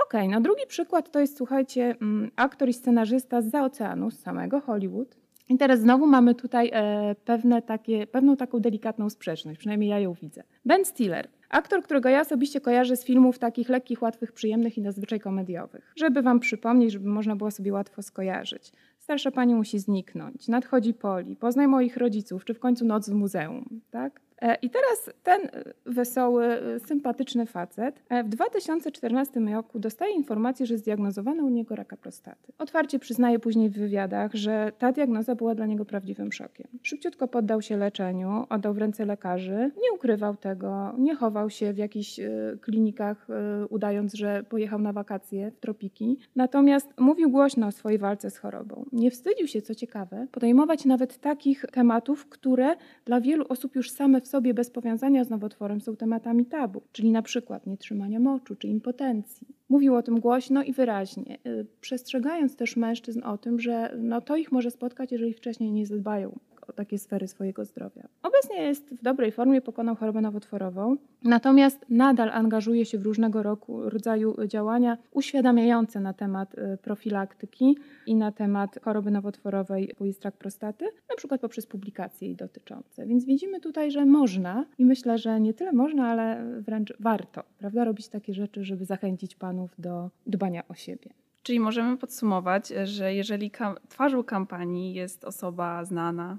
Okej, 0.06 0.20
okay, 0.20 0.34
no 0.34 0.40
drugi 0.40 0.66
przykład 0.68 1.10
to 1.10 1.20
jest, 1.20 1.36
słuchajcie, 1.36 1.96
mm, 2.02 2.30
aktor 2.36 2.68
i 2.68 2.72
scenarzysta 2.72 3.42
z 3.42 3.54
oceanu, 3.54 4.10
z 4.10 4.18
samego 4.18 4.60
Hollywood. 4.60 5.16
I 5.48 5.58
teraz 5.58 5.80
znowu 5.80 6.06
mamy 6.06 6.34
tutaj 6.34 6.70
e, 6.72 7.14
pewne 7.24 7.62
takie, 7.62 8.06
pewną 8.06 8.36
taką 8.36 8.60
delikatną 8.60 9.10
sprzeczność, 9.10 9.58
przynajmniej 9.58 9.90
ja 9.90 9.98
ją 9.98 10.14
widzę. 10.14 10.42
Ben 10.64 10.84
Stiller, 10.84 11.28
Aktor, 11.48 11.82
którego 11.82 12.08
ja 12.08 12.20
osobiście 12.20 12.60
kojarzę 12.60 12.96
z 12.96 13.04
filmów 13.04 13.38
takich 13.38 13.68
lekkich, 13.68 14.02
łatwych, 14.02 14.32
przyjemnych 14.32 14.78
i 14.78 14.82
zazwyczaj 14.82 15.20
komediowych. 15.20 15.92
Żeby 15.96 16.22
wam 16.22 16.40
przypomnieć, 16.40 16.92
żeby 16.92 17.08
można 17.08 17.36
było 17.36 17.50
sobie 17.50 17.72
łatwo 17.72 18.02
skojarzyć. 18.02 18.72
Starsza 18.98 19.30
pani 19.30 19.54
musi 19.54 19.78
zniknąć, 19.78 20.48
nadchodzi 20.48 20.94
poli, 20.94 21.36
poznaj 21.36 21.68
moich 21.68 21.96
rodziców, 21.96 22.44
czy 22.44 22.54
w 22.54 22.58
końcu 22.58 22.84
noc 22.84 23.10
w 23.10 23.14
muzeum, 23.14 23.80
tak? 23.90 24.20
E, 24.42 24.54
I 24.62 24.70
teraz 24.70 25.10
ten 25.22 25.40
e, 25.42 25.50
wesoły, 25.86 26.44
e, 26.46 26.80
sympatyczny 26.80 27.46
facet 27.46 28.02
w 28.24 28.28
2014 28.28 29.40
roku 29.40 29.78
dostaje 29.78 30.14
informację, 30.14 30.66
że 30.66 30.78
zdiagnozowano 30.78 31.44
u 31.44 31.48
niego 31.48 31.76
raka 31.76 31.96
prostaty. 31.96 32.52
Otwarcie 32.58 32.98
przyznaje 32.98 33.38
później 33.38 33.70
w 33.70 33.78
wywiadach, 33.78 34.34
że 34.34 34.72
ta 34.78 34.92
diagnoza 34.92 35.34
była 35.34 35.54
dla 35.54 35.66
niego 35.66 35.84
prawdziwym 35.84 36.32
szokiem. 36.32 36.66
Szybciutko 36.82 37.28
poddał 37.28 37.62
się 37.62 37.76
leczeniu, 37.76 38.46
oddał 38.48 38.74
w 38.74 38.78
ręce 38.78 39.04
lekarzy, 39.04 39.70
nie 39.82 39.92
ukrywał 39.94 40.36
tego, 40.36 40.94
nie 40.98 41.14
chował 41.14 41.50
się 41.50 41.72
w 41.72 41.78
jakichś 41.78 42.20
klinikach, 42.60 43.26
udając, 43.70 44.14
że 44.14 44.42
pojechał 44.48 44.78
na 44.78 44.92
wakacje 44.92 45.50
w 45.50 45.60
tropiki. 45.60 46.18
Natomiast 46.36 46.88
mówił 46.98 47.30
głośno 47.30 47.66
o 47.66 47.72
swojej 47.72 47.98
walce 47.98 48.30
z 48.30 48.38
chorobą. 48.38 48.86
Nie 48.92 49.10
wstydził 49.10 49.46
się, 49.46 49.62
co 49.62 49.74
ciekawe, 49.74 50.26
podejmować 50.32 50.84
nawet 50.84 51.18
takich 51.18 51.64
tematów, 51.72 52.28
które 52.28 52.76
dla 53.04 53.20
wielu 53.20 53.44
osób 53.48 53.76
już 53.76 53.90
same 53.90 54.20
w 54.20 54.27
sobie 54.28 54.54
bez 54.54 54.70
powiązania 54.70 55.24
z 55.24 55.30
nowotworem 55.30 55.80
są 55.80 55.96
tematami 55.96 56.46
tabu, 56.46 56.82
czyli 56.92 57.10
na 57.10 57.22
przykład 57.22 57.66
nietrzymania 57.66 58.20
moczu 58.20 58.56
czy 58.56 58.68
impotencji. 58.68 59.46
Mówił 59.68 59.94
o 59.94 60.02
tym 60.02 60.20
głośno 60.20 60.62
i 60.62 60.72
wyraźnie, 60.72 61.38
y, 61.46 61.66
przestrzegając 61.80 62.56
też 62.56 62.76
mężczyzn 62.76 63.24
o 63.24 63.38
tym, 63.38 63.60
że 63.60 63.96
no 63.98 64.20
to 64.20 64.36
ich 64.36 64.52
może 64.52 64.70
spotkać, 64.70 65.12
jeżeli 65.12 65.34
wcześniej 65.34 65.72
nie 65.72 65.86
zadbają 65.86 66.38
takie 66.72 66.98
sfery 66.98 67.28
swojego 67.28 67.64
zdrowia. 67.64 68.08
Obecnie 68.22 68.62
jest 68.62 68.94
w 68.94 69.02
dobrej 69.02 69.32
formie, 69.32 69.60
pokonał 69.60 69.96
chorobę 69.96 70.20
nowotworową, 70.20 70.96
natomiast 71.24 71.86
nadal 71.88 72.30
angażuje 72.30 72.84
się 72.84 72.98
w 72.98 73.02
różnego 73.02 73.42
roku, 73.42 73.90
rodzaju 73.90 74.46
działania 74.46 74.98
uświadamiające 75.12 76.00
na 76.00 76.12
temat 76.12 76.54
y, 76.58 76.78
profilaktyki 76.82 77.76
i 78.06 78.14
na 78.14 78.32
temat 78.32 78.78
choroby 78.82 79.10
nowotworowej, 79.10 79.94
jest 80.00 80.24
rak 80.24 80.36
prostaty, 80.36 80.84
na 81.10 81.16
przykład 81.16 81.40
poprzez 81.40 81.66
publikacje 81.66 82.28
jej 82.28 82.36
dotyczące. 82.36 83.06
Więc 83.06 83.24
widzimy 83.24 83.60
tutaj, 83.60 83.90
że 83.90 84.06
można 84.06 84.64
i 84.78 84.84
myślę, 84.84 85.18
że 85.18 85.40
nie 85.40 85.54
tyle 85.54 85.72
można, 85.72 86.08
ale 86.08 86.44
wręcz 86.60 86.92
warto, 87.00 87.42
prawda, 87.58 87.84
robić 87.84 88.08
takie 88.08 88.34
rzeczy, 88.34 88.64
żeby 88.64 88.84
zachęcić 88.84 89.34
panów 89.34 89.70
do 89.78 90.10
dbania 90.26 90.62
o 90.68 90.74
siebie. 90.74 91.10
Czyli 91.42 91.60
możemy 91.60 91.96
podsumować, 91.96 92.72
że 92.84 93.14
jeżeli 93.14 93.50
kam 93.50 93.76
twarzą 93.88 94.24
kampanii 94.24 94.94
jest 94.94 95.24
osoba 95.24 95.84
znana, 95.84 96.38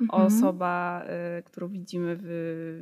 mhm. 0.00 0.22
osoba, 0.22 1.04
y, 1.38 1.42
którą 1.42 1.68
widzimy 1.68 2.16
w, 2.16 2.22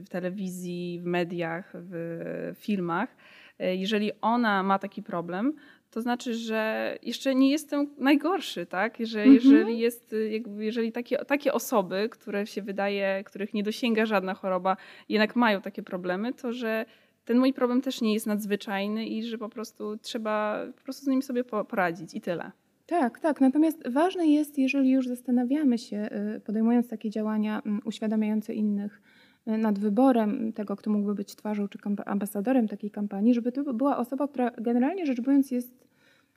w, 0.04 0.08
telewizji, 0.08 1.00
w 1.02 1.06
mediach, 1.06 1.72
w 1.74 2.52
filmach, 2.58 3.16
y, 3.60 3.76
jeżeli 3.76 4.12
ona 4.20 4.62
ma 4.62 4.78
taki 4.78 5.02
problem, 5.02 5.52
to 5.90 6.00
znaczy, 6.00 6.34
że 6.34 6.94
jeszcze 7.02 7.34
nie 7.34 7.50
jestem 7.50 7.86
najgorszy, 7.98 8.66
tak? 8.66 8.96
Że 9.00 9.22
mhm. 9.22 9.34
jeżeli 9.34 9.78
jest, 9.78 10.12
y, 10.12 10.42
jeżeli 10.58 10.92
takie, 10.92 11.16
takie 11.18 11.52
osoby, 11.52 12.08
które 12.10 12.46
się 12.46 12.62
wydaje, 12.62 13.24
których 13.24 13.54
nie 13.54 13.62
dosięga 13.62 14.06
żadna 14.06 14.34
choroba, 14.34 14.76
jednak 15.08 15.36
mają 15.36 15.60
takie 15.60 15.82
problemy, 15.82 16.32
to 16.32 16.52
że 16.52 16.86
ten 17.24 17.38
mój 17.38 17.52
problem 17.52 17.80
też 17.80 18.00
nie 18.00 18.14
jest 18.14 18.26
nadzwyczajny 18.26 19.06
i 19.06 19.22
że 19.22 19.38
po 19.38 19.48
prostu 19.48 19.96
trzeba 19.96 20.66
po 20.76 20.82
prostu 20.82 21.04
z 21.04 21.08
nim 21.08 21.22
sobie 21.22 21.44
poradzić 21.44 22.14
i 22.14 22.20
tyle. 22.20 22.52
Tak, 22.86 23.20
tak. 23.20 23.40
Natomiast 23.40 23.88
ważne 23.88 24.26
jest, 24.26 24.58
jeżeli 24.58 24.90
już 24.90 25.08
zastanawiamy 25.08 25.78
się, 25.78 26.08
y, 26.36 26.40
podejmując 26.40 26.88
takie 26.88 27.10
działania 27.10 27.62
mm, 27.66 27.80
uświadamiające 27.84 28.54
innych 28.54 29.02
y, 29.48 29.58
nad 29.58 29.78
wyborem 29.78 30.52
tego, 30.52 30.76
kto 30.76 30.90
mógłby 30.90 31.14
być 31.14 31.36
twarzą 31.36 31.68
czy 31.68 31.78
ambasadorem 32.06 32.68
takiej 32.68 32.90
kampanii, 32.90 33.34
żeby 33.34 33.52
to 33.52 33.74
była 33.74 33.96
osoba, 33.96 34.28
która 34.28 34.50
generalnie 34.50 35.06
rzecz 35.06 35.20
biorąc 35.20 35.50
jest 35.50 35.83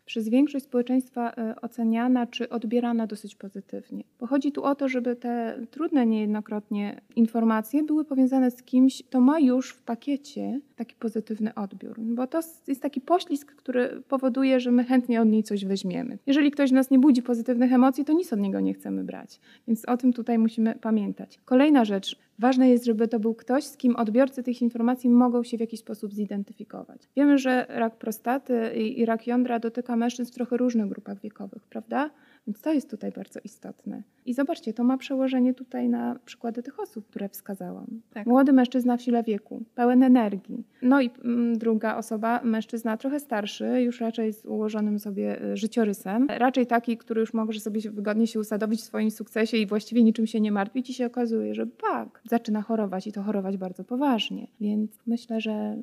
przez 0.08 0.30
większość 0.30 0.66
społeczeństwa 0.66 1.32
e, 1.32 1.62
oceniana 1.62 2.28
czy 2.28 2.50
odbierana 2.50 3.08
dosyć 3.08 3.36
pozytywnie. 3.36 4.04
Bo 4.20 4.28
chodzi 4.28 4.52
tu 4.52 4.64
o 4.64 4.76
to, 4.76 4.90
żeby 4.90 5.16
te 5.16 5.60
trudne 5.72 6.06
niejednokrotnie 6.06 7.02
informacje 7.16 7.84
były 7.84 8.06
powiązane 8.06 8.52
z 8.52 8.64
kimś, 8.64 9.04
kto 9.04 9.22
ma 9.22 9.40
już 9.40 9.72
w 9.72 9.82
pakiecie 9.82 10.60
taki 10.76 10.96
pozytywny 10.96 11.54
odbiór. 11.56 12.00
Bo 12.00 12.28
to 12.28 12.40
jest 12.68 12.82
taki 12.82 13.02
poślizg, 13.02 13.56
który 13.56 14.04
powoduje, 14.08 14.60
że 14.60 14.72
my 14.72 14.84
chętnie 14.84 15.22
od 15.22 15.28
niej 15.28 15.44
coś 15.44 15.66
weźmiemy. 15.66 16.18
Jeżeli 16.28 16.52
ktoś 16.52 16.70
w 16.70 16.74
nas 16.74 16.92
nie 16.92 17.00
budzi 17.00 17.22
pozytywnych 17.22 17.74
emocji, 17.74 18.06
to 18.06 18.14
nic 18.14 18.34
od 18.34 18.40
niego 18.40 18.60
nie 18.60 18.74
chcemy 18.74 19.04
brać. 19.04 19.40
Więc 19.68 19.86
o 19.86 19.98
tym 19.98 20.14
tutaj 20.14 20.38
musimy 20.38 20.76
pamiętać. 20.76 21.40
Kolejna 21.46 21.86
rzecz. 21.86 22.27
Ważne 22.40 22.70
jest, 22.70 22.86
żeby 22.86 23.08
to 23.08 23.20
był 23.20 23.36
ktoś, 23.36 23.64
z 23.64 23.78
kim 23.78 23.96
odbiorcy 23.96 24.44
tych 24.44 24.62
informacji 24.62 25.10
mogą 25.10 25.44
się 25.44 25.58
w 25.58 25.60
jakiś 25.60 25.80
sposób 25.80 26.14
zidentyfikować. 26.14 27.02
Wiemy, 27.16 27.38
że 27.38 27.66
rak 27.70 27.98
prostaty 27.98 28.74
i 28.74 29.06
rak 29.06 29.28
jądra 29.28 29.60
dotyka 29.60 29.96
mężczyzn 29.96 30.32
w 30.32 30.36
trochę 30.36 30.58
różnych 30.58 30.90
grupach 30.90 31.22
wiekowych, 31.22 31.64
prawda? 31.70 32.10
Więc 32.48 32.62
to 32.62 32.74
jest 32.74 32.90
tutaj 32.90 33.12
bardzo 33.12 33.40
istotne. 33.44 34.04
I 34.26 34.34
zobaczcie, 34.34 34.74
to 34.74 34.84
ma 34.84 34.98
przełożenie 34.98 35.54
tutaj 35.54 35.90
na 35.90 36.20
przykłady 36.26 36.64
tych 36.64 36.80
osób, 36.80 37.08
które 37.08 37.30
wskazałam. 37.30 38.02
Tak. 38.14 38.28
Młody 38.28 38.54
mężczyzna 38.54 38.98
w 38.98 39.02
sile 39.02 39.24
wieku, 39.24 39.64
pełen 39.76 40.04
energii. 40.04 40.64
No 40.82 41.02
i 41.02 41.10
mm, 41.24 41.58
druga 41.58 41.98
osoba, 41.98 42.42
mężczyzna 42.44 42.98
trochę 42.98 43.20
starszy, 43.20 43.82
już 43.82 44.02
raczej 44.02 44.34
z 44.34 44.46
ułożonym 44.46 45.00
sobie 45.00 45.42
e, 45.42 45.58
życiorysem. 45.58 46.28
Raczej 46.30 46.68
taki, 46.68 46.98
który 46.98 47.22
już 47.22 47.34
może 47.34 47.60
sobie 47.60 47.82
wygodnie 47.92 48.28
się 48.28 48.40
usadowić 48.40 48.80
w 48.80 48.84
swoim 48.84 49.12
sukcesie 49.12 49.58
i 49.58 49.68
właściwie 49.68 50.04
niczym 50.04 50.28
się 50.28 50.42
nie 50.42 50.52
martwić 50.52 50.90
i 50.90 50.94
się 50.94 51.06
okazuje, 51.06 51.56
że 51.56 51.68
tak, 51.68 52.22
zaczyna 52.30 52.62
chorować 52.62 53.08
i 53.08 53.12
to 53.12 53.24
chorować 53.24 53.58
bardzo 53.58 53.84
poważnie. 53.84 54.48
Więc 54.62 54.92
myślę, 55.06 55.42
że 55.42 55.78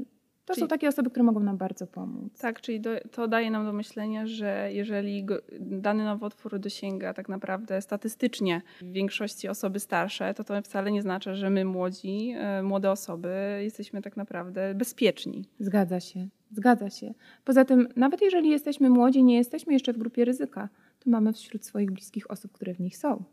to 0.44 0.54
czyli, 0.54 0.64
są 0.64 0.68
takie 0.68 0.88
osoby, 0.88 1.10
które 1.10 1.22
mogą 1.22 1.40
nam 1.40 1.56
bardzo 1.56 1.86
pomóc. 1.86 2.38
Tak, 2.38 2.60
czyli 2.60 2.80
do, 2.80 2.90
to 3.10 3.28
daje 3.28 3.50
nam 3.50 3.64
do 3.64 3.72
myślenia, 3.72 4.26
że 4.26 4.68
jeżeli 4.72 5.24
go, 5.24 5.38
dany 5.60 6.04
nowotwór 6.04 6.58
dosięga 6.58 7.14
tak 7.14 7.28
naprawdę 7.28 7.82
statystycznie 7.82 8.62
w 8.80 8.92
większości 8.92 9.48
osoby 9.48 9.80
starsze, 9.80 10.34
to 10.34 10.44
to 10.44 10.62
wcale 10.62 10.92
nie 10.92 11.02
znaczy, 11.02 11.34
że 11.34 11.50
my 11.50 11.64
młodzi, 11.64 12.34
e, 12.36 12.62
młode 12.62 12.90
osoby 12.90 13.60
jesteśmy 13.62 14.02
tak 14.02 14.16
naprawdę 14.16 14.74
bezpieczni. 14.74 15.44
Zgadza 15.58 16.00
się, 16.00 16.28
zgadza 16.50 16.90
się. 16.90 17.14
Poza 17.44 17.64
tym, 17.64 17.88
nawet 17.96 18.22
jeżeli 18.22 18.50
jesteśmy 18.50 18.90
młodzi, 18.90 19.24
nie 19.24 19.36
jesteśmy 19.36 19.72
jeszcze 19.72 19.92
w 19.92 19.98
grupie 19.98 20.24
ryzyka, 20.24 20.68
to 20.98 21.10
mamy 21.10 21.32
wśród 21.32 21.64
swoich 21.64 21.90
bliskich 21.90 22.30
osób, 22.30 22.52
które 22.52 22.74
w 22.74 22.80
nich 22.80 22.96
są. 22.96 23.24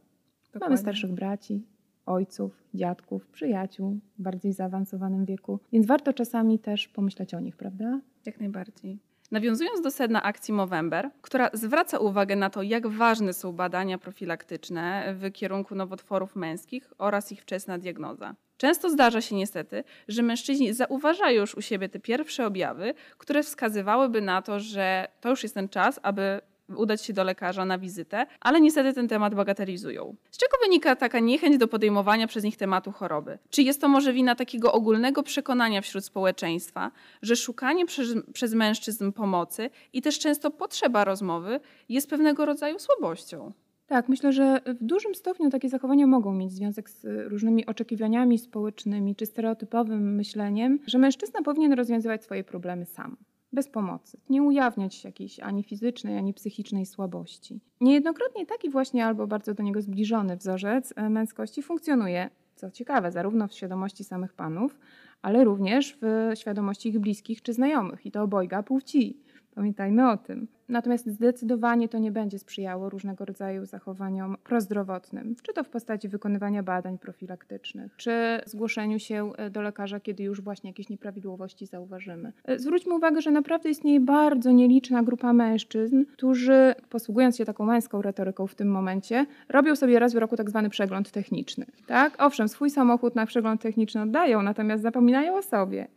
Dokładnie. 0.54 0.76
Mamy 0.76 0.78
starszych 0.78 1.12
braci, 1.12 1.64
ojców, 2.06 2.64
dziadków, 2.74 3.28
przyjaciół 3.28 4.00
w 4.20 4.22
bardziej 4.22 4.54
zaawansowanym 4.54 5.26
wieku, 5.26 5.60
więc 5.72 5.86
warto 5.86 6.14
czasami 6.14 6.60
też 6.60 6.88
pomyśleć 6.88 7.34
o 7.34 7.40
nich, 7.40 7.58
prawda? 7.58 8.02
Jak 8.26 8.40
najbardziej. 8.40 9.00
Nawiązując 9.32 9.82
do 9.82 9.92
sedna 9.92 10.24
akcji 10.24 10.54
Movember, 10.54 11.10
która 11.22 11.50
zwraca 11.54 12.00
uwagę 12.00 12.36
na 12.36 12.50
to, 12.50 12.62
jak 12.62 12.88
ważne 12.88 13.34
są 13.34 13.54
badania 13.54 13.98
profilaktyczne 13.98 15.16
w 15.18 15.32
kierunku 15.32 15.76
nowotworów 15.76 16.36
męskich 16.36 16.94
oraz 16.98 17.32
ich 17.32 17.42
wczesna 17.42 17.78
diagnoza. 17.78 18.36
Często 18.58 18.90
zdarza 18.90 19.22
się 19.22 19.36
niestety, 19.36 19.84
że 20.08 20.24
mężczyźni 20.24 20.74
zauważają 20.74 21.42
już 21.42 21.56
u 21.56 21.62
siebie 21.62 21.90
te 21.90 22.00
pierwsze 22.00 22.46
objawy, 22.46 22.94
które 23.18 23.44
wskazywałyby 23.44 24.22
na 24.22 24.42
to, 24.42 24.60
że 24.60 25.08
to 25.22 25.30
już 25.30 25.44
jest 25.44 25.56
ten 25.56 25.70
czas, 25.70 26.00
aby 26.04 26.42
udać 26.78 27.06
się 27.06 27.14
do 27.14 27.24
lekarza 27.24 27.66
na 27.66 27.78
wizytę, 27.78 28.26
ale 28.40 28.62
niestety 28.62 28.94
ten 28.94 29.08
temat 29.08 29.36
bagatelizują. 29.36 30.16
Z 30.32 30.38
czego 30.38 30.58
wynika 30.64 30.96
taka 30.96 31.20
niechęć 31.20 31.58
do 31.58 31.68
podejmowania 31.68 32.28
przez 32.28 32.44
nich 32.44 32.58
tematu 32.58 32.92
choroby? 32.92 33.38
Czy 33.50 33.64
jest 33.64 33.82
to 33.82 33.88
może 33.88 34.14
wina 34.14 34.36
takiego 34.36 34.74
ogólnego 34.74 35.24
przekonania 35.24 35.82
wśród 35.82 36.06
społeczeństwa, 36.06 36.92
że 37.22 37.36
szukanie 37.36 37.86
przez, 37.86 38.08
przez 38.34 38.54
mężczyzn 38.54 39.12
pomocy 39.12 39.70
i 39.94 40.02
też 40.02 40.20
często 40.20 40.52
potrzeba 40.52 41.04
rozmowy 41.04 41.60
jest 41.90 42.10
pewnego 42.10 42.46
rodzaju 42.46 42.80
słabością? 42.80 43.52
Tak, 43.92 44.10
myślę, 44.10 44.34
że 44.34 44.62
w 44.66 44.84
dużym 44.84 45.16
stopniu 45.16 45.50
takie 45.50 45.70
zachowania 45.70 46.08
mogą 46.08 46.34
mieć 46.34 46.52
związek 46.52 46.90
z 46.90 47.06
różnymi 47.32 47.66
oczekiwaniami 47.66 48.38
społecznymi 48.38 49.16
czy 49.16 49.26
stereotypowym 49.26 50.16
myśleniem, 50.16 50.80
że 50.88 50.98
mężczyzna 50.98 51.42
powinien 51.42 51.74
rozwiązywać 51.74 52.24
swoje 52.24 52.44
problemy 52.44 52.86
sam 52.86 53.18
bez 53.54 53.70
pomocy, 53.70 54.18
nie 54.30 54.44
ujawniać 54.44 55.04
jakiejś 55.04 55.40
ani 55.40 55.64
fizycznej, 55.64 56.18
ani 56.18 56.34
psychicznej 56.34 56.86
słabości. 56.86 57.60
Niejednokrotnie 57.82 58.46
taki 58.46 58.70
właśnie 58.70 59.06
albo 59.06 59.28
bardzo 59.28 59.54
do 59.54 59.64
niego 59.64 59.82
zbliżony 59.82 60.38
wzorzec 60.38 60.94
e, 60.96 61.10
męskości 61.10 61.62
funkcjonuje, 61.64 62.30
co 62.56 62.72
ciekawe, 62.72 63.12
zarówno 63.12 63.48
w 63.48 63.54
świadomości 63.54 64.04
samych 64.04 64.34
panów, 64.34 64.80
ale 65.22 65.44
również 65.44 65.98
w 66.02 66.32
świadomości 66.36 66.90
ich 66.90 67.00
bliskich 67.00 67.42
czy 67.42 67.54
znajomych 67.54 68.06
i 68.06 68.12
to 68.12 68.24
obojga 68.24 68.64
płci. 68.64 69.18
Pamiętajmy 69.56 70.12
o 70.12 70.18
tym. 70.18 70.48
Natomiast 70.70 71.08
zdecydowanie 71.08 71.90
to 71.90 71.98
nie 71.98 72.12
będzie 72.12 72.40
sprzyjało 72.40 72.90
różnego 72.90 73.26
rodzaju 73.26 73.66
zachowaniom 73.66 74.38
prozdrowotnym, 74.44 75.36
czy 75.44 75.54
to 75.54 75.64
w 75.64 75.70
postaci 75.70 76.10
wykonywania 76.10 76.64
badań 76.64 76.98
profilaktycznych, 76.98 77.96
czy 77.98 78.42
zgłoszeniu 78.46 79.00
się 79.00 79.32
e, 79.38 79.50
do 79.50 79.62
lekarza, 79.62 80.00
kiedy 80.00 80.24
już 80.24 80.42
właśnie 80.42 80.70
jakieś 80.70 80.90
nieprawidłowości 80.90 81.66
zauważymy. 81.66 82.34
E, 82.46 82.60
zwróćmy 82.60 82.96
uwagę, 82.96 83.22
że 83.22 83.32
naprawdę 83.32 83.70
istnieje 83.70 84.00
bardzo 84.00 84.52
nieliczna 84.52 85.04
grupa 85.04 85.34
mężczyzn, 85.34 86.04
którzy, 86.14 86.76
posługując 86.90 87.38
się 87.38 87.46
taką 87.46 87.66
męską 87.66 88.02
retoryką 88.02 88.48
w 88.48 88.56
tym 88.56 88.72
momencie, 88.72 89.26
robią 89.50 89.76
sobie 89.76 90.00
raz 90.00 90.14
w 90.14 90.18
roku 90.18 90.36
tak 90.36 90.50
zwany 90.50 90.70
przegląd 90.70 91.12
techniczny. 91.12 91.66
Tak? 91.88 92.16
Owszem, 92.24 92.50
swój 92.50 92.70
samochód 92.70 93.16
na 93.16 93.26
przegląd 93.26 93.62
techniczny 93.62 94.02
oddają, 94.02 94.42
natomiast 94.42 94.84
zapominają 94.84 95.36
o 95.36 95.42
sobie. 95.42 95.88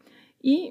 I 0.43 0.71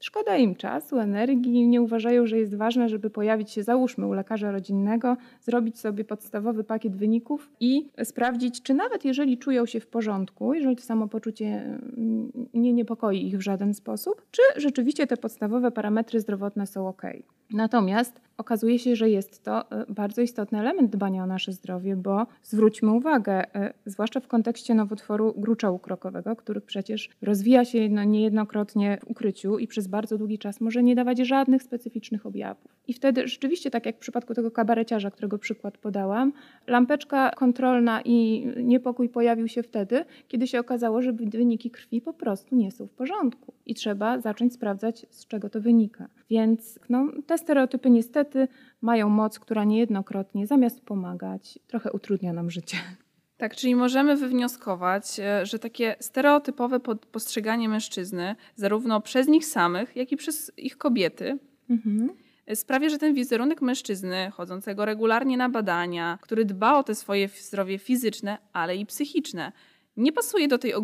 Szkoda 0.00 0.36
im 0.36 0.54
czasu, 0.54 0.98
energii, 0.98 1.68
nie 1.68 1.82
uważają, 1.82 2.26
że 2.26 2.38
jest 2.38 2.54
ważne, 2.56 2.88
żeby 2.88 3.10
pojawić 3.10 3.50
się, 3.50 3.62
załóżmy, 3.62 4.06
u 4.06 4.12
lekarza 4.12 4.50
rodzinnego, 4.50 5.16
zrobić 5.40 5.78
sobie 5.80 6.04
podstawowy 6.04 6.64
pakiet 6.64 6.96
wyników 6.96 7.50
i 7.60 7.88
sprawdzić, 8.04 8.62
czy 8.62 8.74
nawet 8.74 9.04
jeżeli 9.04 9.38
czują 9.38 9.66
się 9.66 9.80
w 9.80 9.86
porządku, 9.86 10.54
jeżeli 10.54 10.76
to 10.76 10.82
samopoczucie 10.82 11.46
mm, 11.46 12.32
nie 12.54 12.72
niepokoi 12.72 13.26
ich 13.26 13.38
w 13.38 13.40
żaden 13.40 13.74
sposób, 13.74 14.22
czy 14.30 14.42
rzeczywiście 14.56 15.06
te 15.06 15.16
podstawowe 15.16 15.70
parametry 15.70 16.20
zdrowotne 16.20 16.66
są 16.66 16.88
ok. 16.88 17.02
Natomiast 17.50 18.25
okazuje 18.38 18.78
się, 18.78 18.96
że 18.96 19.10
jest 19.10 19.44
to 19.44 19.70
e, 19.70 19.86
bardzo 19.88 20.22
istotny 20.22 20.60
element 20.60 20.90
dbania 20.90 21.22
o 21.22 21.26
nasze 21.26 21.52
zdrowie, 21.52 21.96
bo 21.96 22.26
zwróćmy 22.42 22.92
uwagę, 22.92 23.54
e, 23.54 23.74
zwłaszcza 23.86 24.20
w 24.20 24.28
kontekście 24.28 24.74
nowotworu 24.74 25.34
gruczołu 25.36 25.78
krokowego, 25.78 26.36
który 26.36 26.60
przecież 26.60 27.10
rozwija 27.22 27.64
się 27.64 27.88
no, 27.88 28.04
niejednokrotnie 28.04 28.98
w 29.00 29.10
ukryciu 29.10 29.58
i 29.58 29.66
przez 29.66 29.86
bardzo 29.86 30.18
długi 30.18 30.38
czas 30.38 30.60
może 30.60 30.82
nie 30.82 30.94
dawać 30.94 31.18
żadnych 31.18 31.62
specyficznych 31.62 32.26
objawów. 32.26 32.75
I 32.88 32.92
wtedy 32.92 33.28
rzeczywiście, 33.28 33.70
tak 33.70 33.86
jak 33.86 33.96
w 33.96 33.98
przypadku 33.98 34.34
tego 34.34 34.50
kabareciarza, 34.50 35.10
którego 35.10 35.38
przykład 35.38 35.78
podałam, 35.78 36.32
lampeczka 36.66 37.30
kontrolna 37.30 38.00
i 38.04 38.46
niepokój 38.56 39.08
pojawił 39.08 39.48
się 39.48 39.62
wtedy, 39.62 40.04
kiedy 40.28 40.46
się 40.46 40.60
okazało, 40.60 41.02
że 41.02 41.12
wyniki 41.12 41.70
krwi 41.70 42.00
po 42.00 42.12
prostu 42.12 42.56
nie 42.56 42.70
są 42.70 42.86
w 42.86 42.92
porządku 42.92 43.54
i 43.66 43.74
trzeba 43.74 44.20
zacząć 44.20 44.54
sprawdzać, 44.54 45.06
z 45.10 45.26
czego 45.26 45.50
to 45.50 45.60
wynika. 45.60 46.08
Więc 46.30 46.78
no, 46.88 47.08
te 47.26 47.38
stereotypy 47.38 47.90
niestety 47.90 48.48
mają 48.80 49.08
moc, 49.08 49.38
która 49.38 49.64
niejednokrotnie 49.64 50.46
zamiast 50.46 50.80
pomagać, 50.80 51.58
trochę 51.66 51.92
utrudnia 51.92 52.32
nam 52.32 52.50
życie. 52.50 52.76
Tak, 53.36 53.56
czyli 53.56 53.74
możemy 53.74 54.16
wywnioskować, 54.16 55.20
e, 55.20 55.46
że 55.46 55.58
takie 55.58 55.96
stereotypowe 56.00 56.80
postrzeganie 57.12 57.68
mężczyzny, 57.68 58.36
zarówno 58.54 59.00
przez 59.00 59.28
nich 59.28 59.46
samych, 59.46 59.96
jak 59.96 60.12
i 60.12 60.16
przez 60.16 60.52
ich 60.56 60.78
kobiety, 60.78 61.38
mhm. 61.70 62.10
Sprawia, 62.54 62.88
że 62.88 62.98
ten 62.98 63.14
wizerunek 63.14 63.62
mężczyzny, 63.62 64.30
chodzącego 64.34 64.84
regularnie 64.84 65.36
na 65.36 65.48
badania, 65.48 66.18
który 66.22 66.44
dba 66.44 66.78
o 66.78 66.82
te 66.82 66.94
swoje 66.94 67.28
zdrowie 67.28 67.78
fizyczne, 67.78 68.38
ale 68.52 68.76
i 68.76 68.86
psychiczne, 68.86 69.52
nie 69.96 70.12
pasuje 70.12 70.48
do 70.48 70.58
tej 70.58 70.74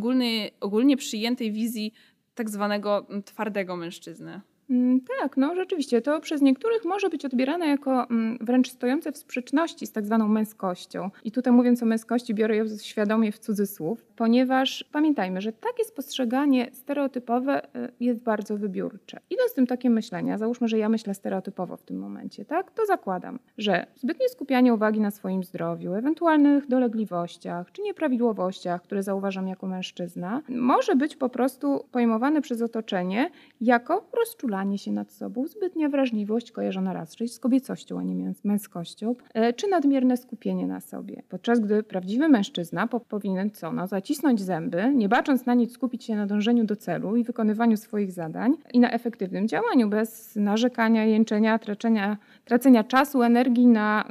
ogólnie 0.61 0.97
przyjętej 0.97 1.53
wizji 1.53 1.93
tak 2.35 2.51
zwanego 2.51 3.07
twardego 3.25 3.77
mężczyzny. 3.77 4.41
Mm, 4.73 5.01
tak, 5.21 5.37
no 5.37 5.55
rzeczywiście. 5.55 6.03
To 6.03 6.21
przez 6.21 6.43
niektórych 6.43 6.85
może 6.85 7.11
być 7.11 7.25
odbierane 7.25 7.67
jako 7.67 8.05
mm, 8.11 8.39
wręcz 8.41 8.71
stojące 8.71 9.13
w 9.13 9.17
sprzeczności 9.17 9.87
z 9.87 9.93
tak 9.93 10.07
zwaną 10.07 10.29
męskością. 10.29 11.11
I 11.25 11.33
tutaj 11.33 11.53
mówiąc 11.53 11.83
o 11.83 11.87
męskości, 11.87 12.35
biorę 12.35 12.57
ją 12.57 12.65
świadomie 12.83 13.33
w 13.33 13.39
cudzysłów, 13.39 14.05
ponieważ 14.17 14.85
pamiętajmy, 14.93 15.41
że 15.41 15.53
takie 15.53 15.85
spostrzeganie 15.85 16.71
stereotypowe 16.73 17.65
y, 17.65 17.69
jest 18.01 18.23
bardzo 18.23 18.57
wybiórcze. 18.57 19.21
Idąc 19.31 19.55
tym 19.55 19.67
tokiem 19.67 19.93
myślenia, 19.93 20.39
załóżmy, 20.39 20.69
że 20.69 20.79
ja 20.79 20.89
myślę 20.89 21.15
stereotypowo 21.15 21.77
w 21.77 21.83
tym 21.83 21.99
momencie, 21.99 22.45
tak, 22.45 22.71
to 22.71 22.87
zakładam, 22.87 23.39
że 23.59 23.87
zbytnie 23.97 24.29
skupianie 24.29 24.75
uwagi 24.75 25.01
na 25.01 25.11
swoim 25.11 25.45
zdrowiu, 25.45 25.95
ewentualnych 25.95 26.67
dolegliwościach 26.67 27.73
czy 27.73 27.83
nieprawidłowościach, 27.83 28.83
które 28.83 29.03
zauważam 29.03 29.49
jako 29.49 29.67
mężczyzna, 29.67 30.43
może 30.49 30.97
być 30.97 31.17
po 31.17 31.29
prostu 31.29 31.85
pojmowane 31.91 32.43
przez 32.43 32.63
otoczenie 32.63 33.31
jako 33.61 34.09
rozczulanie 34.19 34.62
się 34.79 34.93
nad 34.93 35.13
sobą, 35.13 35.47
zbytnia 35.47 35.89
wrażliwość 35.89 36.53
kojarzona 36.53 36.93
raczej 36.93 37.29
z 37.29 37.39
kobiecością, 37.39 37.99
a 37.99 38.03
nie 38.03 38.33
męskością, 38.45 39.15
e, 39.35 39.53
czy 39.53 39.69
nadmierne 39.69 40.17
skupienie 40.17 40.67
na 40.67 40.81
sobie. 40.81 41.23
Podczas 41.29 41.61
gdy 41.61 41.83
prawdziwy 41.83 42.29
mężczyzna 42.29 42.87
po, 42.87 43.01
powinien 43.01 43.51
co? 43.51 43.73
No, 43.73 43.87
zacisnąć 43.87 44.41
zęby, 44.41 44.93
nie 44.95 45.09
bacząc 45.09 45.47
na 45.47 45.55
nic 45.55 45.73
skupić 45.73 46.05
się 46.05 46.17
na 46.17 46.27
dążeniu 46.27 46.65
do 46.65 46.77
celu 46.77 47.17
i 47.17 47.25
wykonywaniu 47.25 47.77
swoich 47.77 48.13
zadań 48.13 48.57
i 48.73 48.81
na 48.81 48.91
efektywnym 48.91 49.49
działaniu, 49.49 49.89
bez 49.89 50.37
narzekania, 50.37 51.05
jęczenia, 51.05 51.59
tracenia, 51.59 52.17
tracenia 52.45 52.85
czasu, 52.85 53.23
energii 53.23 53.67
na 53.67 54.05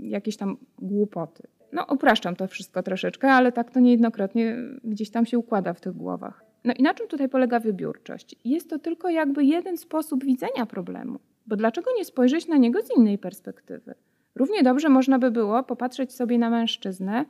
y, 0.00 0.06
jakieś 0.06 0.36
tam 0.36 0.56
głupoty. 0.78 1.42
No, 1.72 1.86
upraszczam 1.90 2.36
to 2.36 2.46
wszystko 2.46 2.82
troszeczkę, 2.82 3.32
ale 3.32 3.52
tak 3.52 3.70
to 3.70 3.80
niejednokrotnie 3.80 4.56
gdzieś 4.84 5.10
tam 5.10 5.26
się 5.26 5.38
układa 5.38 5.74
w 5.74 5.80
tych 5.80 5.92
głowach. 5.92 6.51
No 6.64 6.72
i 6.78 6.82
na 6.82 6.94
czym 6.94 7.08
tutaj 7.08 7.28
polega 7.28 7.60
wybiórczość? 7.60 8.36
Jest 8.44 8.70
to 8.70 8.78
tylko 8.78 9.10
jakby 9.10 9.44
jeden 9.44 9.76
sposób 9.76 10.24
widzenia 10.24 10.66
problemu, 10.66 11.18
bo 11.46 11.56
dlaczego 11.56 11.90
nie 11.96 12.04
spojrzeć 12.04 12.48
na 12.48 12.56
niego 12.56 12.82
z 12.82 12.96
innej 12.98 13.18
perspektywy? 13.18 13.94
Równie 14.34 14.62
dobrze 14.62 14.88
można 14.88 15.18
by 15.18 15.30
było 15.30 15.62
popatrzeć 15.62 16.12
sobie 16.12 16.38
na 16.38 16.50
mężczyznę, 16.50 17.24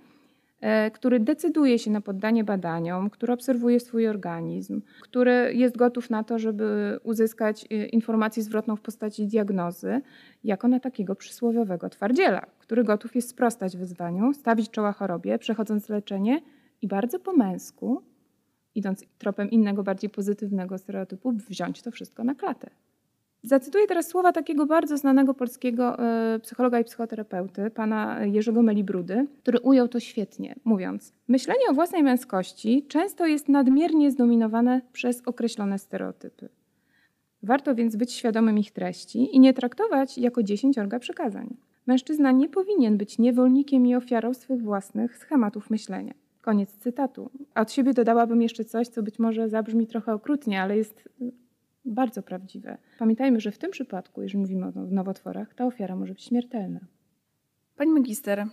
e, 0.60 0.90
który 0.90 1.20
decyduje 1.20 1.78
się 1.78 1.90
na 1.90 2.00
poddanie 2.00 2.44
badaniom, 2.44 3.10
który 3.10 3.32
obserwuje 3.32 3.80
swój 3.80 4.08
organizm, 4.08 4.82
który 5.00 5.54
jest 5.54 5.76
gotów 5.76 6.10
na 6.10 6.24
to, 6.24 6.38
żeby 6.38 6.98
uzyskać 7.04 7.64
e, 7.70 7.86
informację 7.86 8.42
zwrotną 8.42 8.76
w 8.76 8.80
postaci 8.80 9.26
diagnozy, 9.26 10.00
jako 10.44 10.68
na 10.68 10.80
takiego 10.80 11.14
przysłowiowego 11.14 11.88
twardziela, 11.88 12.46
który 12.58 12.84
gotów 12.84 13.14
jest 13.14 13.28
sprostać 13.28 13.76
wyzwaniu, 13.76 14.32
stawić 14.32 14.70
czoła 14.70 14.92
chorobie, 14.92 15.38
przechodząc 15.38 15.88
leczenie 15.88 16.40
i 16.82 16.88
bardzo 16.88 17.18
po 17.18 17.32
męsku 17.32 18.02
idąc 18.74 19.04
tropem 19.18 19.50
innego, 19.50 19.82
bardziej 19.82 20.10
pozytywnego 20.10 20.78
stereotypu, 20.78 21.32
wziąć 21.32 21.82
to 21.82 21.90
wszystko 21.90 22.24
na 22.24 22.34
klatę. 22.34 22.70
Zacytuję 23.44 23.86
teraz 23.86 24.08
słowa 24.08 24.32
takiego 24.32 24.66
bardzo 24.66 24.96
znanego 24.96 25.34
polskiego 25.34 25.98
e, 25.98 26.38
psychologa 26.38 26.80
i 26.80 26.84
psychoterapeuty, 26.84 27.70
pana 27.70 28.24
Jerzego 28.24 28.62
Melibrudy, 28.62 29.26
który 29.42 29.60
ujął 29.60 29.88
to 29.88 30.00
świetnie, 30.00 30.54
mówiąc: 30.64 31.12
Myślenie 31.28 31.60
o 31.70 31.74
własnej 31.74 32.02
męskości 32.02 32.86
często 32.88 33.26
jest 33.26 33.48
nadmiernie 33.48 34.10
zdominowane 34.10 34.80
przez 34.92 35.22
określone 35.26 35.78
stereotypy. 35.78 36.48
Warto 37.42 37.74
więc 37.74 37.96
być 37.96 38.12
świadomym 38.12 38.58
ich 38.58 38.70
treści 38.70 39.36
i 39.36 39.40
nie 39.40 39.54
traktować 39.54 40.18
jako 40.18 40.42
dziesięciorga 40.42 40.98
przykazań. 40.98 41.56
Mężczyzna 41.86 42.32
nie 42.32 42.48
powinien 42.48 42.96
być 42.96 43.18
niewolnikiem 43.18 43.86
i 43.86 43.94
ofiarą 43.94 44.34
swych 44.34 44.62
własnych 44.62 45.18
schematów 45.18 45.70
myślenia. 45.70 46.14
Koniec 46.42 46.72
cytatu. 46.72 47.30
A 47.54 47.60
od 47.60 47.72
siebie 47.72 47.94
dodałabym 47.94 48.42
jeszcze 48.42 48.64
coś, 48.64 48.88
co 48.88 49.02
być 49.02 49.18
może 49.18 49.48
zabrzmi 49.48 49.86
trochę 49.86 50.14
okrutnie, 50.14 50.62
ale 50.62 50.76
jest 50.76 51.08
bardzo 51.84 52.22
prawdziwe. 52.22 52.78
Pamiętajmy, 52.98 53.40
że 53.40 53.52
w 53.52 53.58
tym 53.58 53.70
przypadku, 53.70 54.22
jeżeli 54.22 54.38
mówimy 54.38 54.66
o 54.66 54.70
nowotworach, 54.74 55.54
ta 55.54 55.66
ofiara 55.66 55.96
może 55.96 56.12
być 56.12 56.22
śmiertelna. 56.22 56.80
Pani 57.76 57.90
magister, 57.90 58.46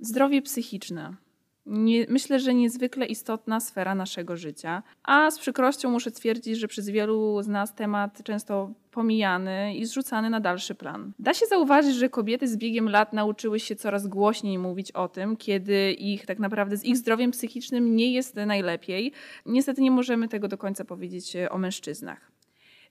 zdrowie 0.00 0.42
psychiczne 0.42 1.16
nie, 1.66 2.06
myślę, 2.08 2.40
że 2.40 2.54
niezwykle 2.54 3.06
istotna 3.06 3.60
sfera 3.60 3.94
naszego 3.94 4.36
życia, 4.36 4.82
a 5.02 5.30
z 5.30 5.38
przykrością 5.38 5.90
muszę 5.90 6.10
stwierdzić, 6.10 6.58
że 6.58 6.68
przez 6.68 6.88
wielu 6.88 7.42
z 7.42 7.48
nas 7.48 7.74
temat 7.74 8.22
często 8.24 8.70
pomijany 8.90 9.74
i 9.74 9.86
zrzucany 9.86 10.30
na 10.30 10.40
dalszy 10.40 10.74
plan. 10.74 11.12
Da 11.18 11.34
się 11.34 11.46
zauważyć, 11.46 11.94
że 11.94 12.08
kobiety 12.08 12.48
z 12.48 12.56
biegiem 12.56 12.88
lat 12.88 13.12
nauczyły 13.12 13.60
się 13.60 13.76
coraz 13.76 14.06
głośniej 14.06 14.58
mówić 14.58 14.92
o 14.92 15.08
tym, 15.08 15.36
kiedy 15.36 15.92
ich 15.92 16.26
tak 16.26 16.38
naprawdę 16.38 16.76
z 16.76 16.84
ich 16.84 16.96
zdrowiem 16.96 17.30
psychicznym 17.30 17.96
nie 17.96 18.12
jest 18.12 18.36
najlepiej. 18.36 19.12
Niestety 19.46 19.82
nie 19.82 19.90
możemy 19.90 20.28
tego 20.28 20.48
do 20.48 20.58
końca 20.58 20.84
powiedzieć 20.84 21.36
o 21.50 21.58
mężczyznach. 21.58 22.32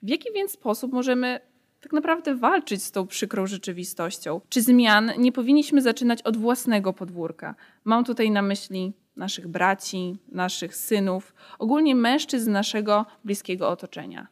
W 0.03 0.09
jaki 0.09 0.33
więc 0.33 0.51
sposób 0.51 0.93
możemy 0.93 1.39
tak 1.81 1.93
naprawdę 1.93 2.35
walczyć 2.35 2.83
z 2.83 2.91
tą 2.91 3.07
przykrą 3.07 3.47
rzeczywistością? 3.47 4.41
Czy 4.49 4.61
zmian 4.61 5.11
nie 5.17 5.31
powinniśmy 5.31 5.81
zaczynać 5.81 6.21
od 6.21 6.37
własnego 6.37 6.93
podwórka? 6.93 7.55
Mam 7.83 8.03
tutaj 8.03 8.31
na 8.31 8.41
myśli 8.41 8.93
naszych 9.15 9.47
braci, 9.47 10.17
naszych 10.31 10.75
synów, 10.75 11.33
ogólnie 11.59 11.95
mężczyzn 11.95 12.51
naszego 12.51 13.05
bliskiego 13.23 13.69
otoczenia. 13.69 14.27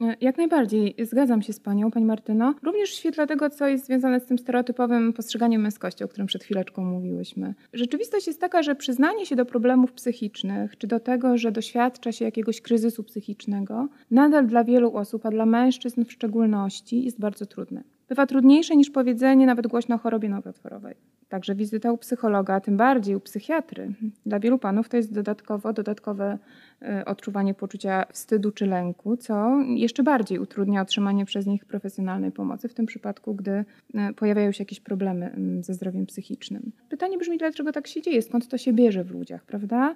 E, 0.00 0.16
jak 0.20 0.38
najbardziej 0.38 0.94
zgadzam 1.02 1.42
się 1.42 1.52
z 1.52 1.60
Panią, 1.60 1.90
Pani 1.90 2.06
Martyno. 2.06 2.54
Również 2.62 2.90
w 2.90 2.94
świetle 2.94 3.26
tego, 3.26 3.50
co 3.50 3.66
jest 3.66 3.86
związane 3.86 4.20
z 4.20 4.26
tym 4.26 4.38
stereotypowym 4.38 5.12
postrzeganiem 5.12 5.62
męskości, 5.62 6.04
o 6.04 6.08
którym 6.08 6.26
przed 6.26 6.44
chwileczką 6.44 6.84
mówiłyśmy. 6.84 7.54
Rzeczywistość 7.72 8.26
jest 8.26 8.40
taka, 8.40 8.62
że 8.62 8.74
przyznanie 8.74 9.26
się 9.26 9.36
do 9.36 9.46
problemów 9.46 9.92
psychicznych, 9.92 10.78
czy 10.78 10.86
do 10.86 11.00
tego, 11.00 11.38
że 11.38 11.52
doświadcza 11.52 12.12
się 12.12 12.24
jakiegoś 12.24 12.60
kryzysu 12.60 13.04
psychicznego, 13.04 13.88
nadal 14.10 14.46
dla 14.46 14.64
wielu 14.64 14.96
osób, 14.96 15.26
a 15.26 15.30
dla 15.30 15.46
mężczyzn 15.46 16.04
w 16.04 16.12
szczególności, 16.12 17.04
jest 17.04 17.20
bardzo 17.20 17.46
trudne. 17.46 17.84
Bywa 18.08 18.26
trudniejsze 18.26 18.76
niż 18.76 18.90
powiedzenie 18.90 19.46
nawet 19.46 19.66
głośno 19.66 19.94
o 19.94 19.98
chorobie 19.98 20.28
nowotworowej. 20.28 20.94
Także 21.28 21.54
wizyta 21.54 21.92
u 21.92 21.98
psychologa, 21.98 22.54
a 22.54 22.60
tym 22.60 22.76
bardziej 22.76 23.16
u 23.16 23.20
psychiatry. 23.20 23.92
Dla 24.26 24.40
wielu 24.40 24.58
panów 24.58 24.88
to 24.88 24.96
jest 24.96 25.12
dodatkowo 25.12 25.72
dodatkowe 25.72 26.38
e, 26.82 27.04
odczuwanie 27.04 27.54
poczucia 27.54 28.04
wstydu 28.12 28.52
czy 28.52 28.66
lęku, 28.66 29.16
co 29.16 29.60
jeszcze 29.76 30.02
bardziej 30.02 30.38
utrudnia 30.38 30.82
otrzymanie 30.82 31.24
przez 31.24 31.46
nich 31.46 31.64
profesjonalnej 31.64 32.32
pomocy, 32.32 32.68
w 32.68 32.74
tym 32.74 32.86
przypadku, 32.86 33.34
gdy 33.34 33.64
e, 33.94 34.12
pojawiają 34.12 34.52
się 34.52 34.62
jakieś 34.62 34.80
problemy 34.80 35.34
ze 35.60 35.74
zdrowiem 35.74 36.06
psychicznym. 36.06 36.72
Pytanie 36.88 37.18
brzmi, 37.18 37.38
dlaczego 37.38 37.72
tak 37.72 37.86
się 37.86 38.02
dzieje, 38.02 38.22
skąd 38.22 38.48
to 38.48 38.58
się 38.58 38.72
bierze 38.72 39.04
w 39.04 39.10
ludziach, 39.10 39.44
prawda? 39.44 39.94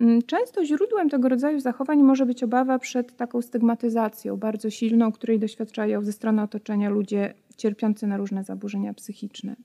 Mm, 0.00 0.22
często 0.22 0.64
źródłem 0.64 1.10
tego 1.10 1.28
rodzaju 1.28 1.60
zachowań 1.60 2.02
może 2.02 2.26
być 2.26 2.42
obawa 2.42 2.78
przed 2.78 3.16
taką 3.16 3.42
stygmatyzacją 3.42 4.36
bardzo 4.36 4.70
silną, 4.70 5.12
której 5.12 5.38
doświadczają 5.38 6.04
ze 6.04 6.12
strony 6.12 6.42
otoczenia 6.42 6.90
ludzie 6.90 7.34
cierpiący 7.58 8.06
na 8.06 8.16
różne 8.16 8.44
zaburzenia 8.44 8.94
psychiczne. 8.94 9.56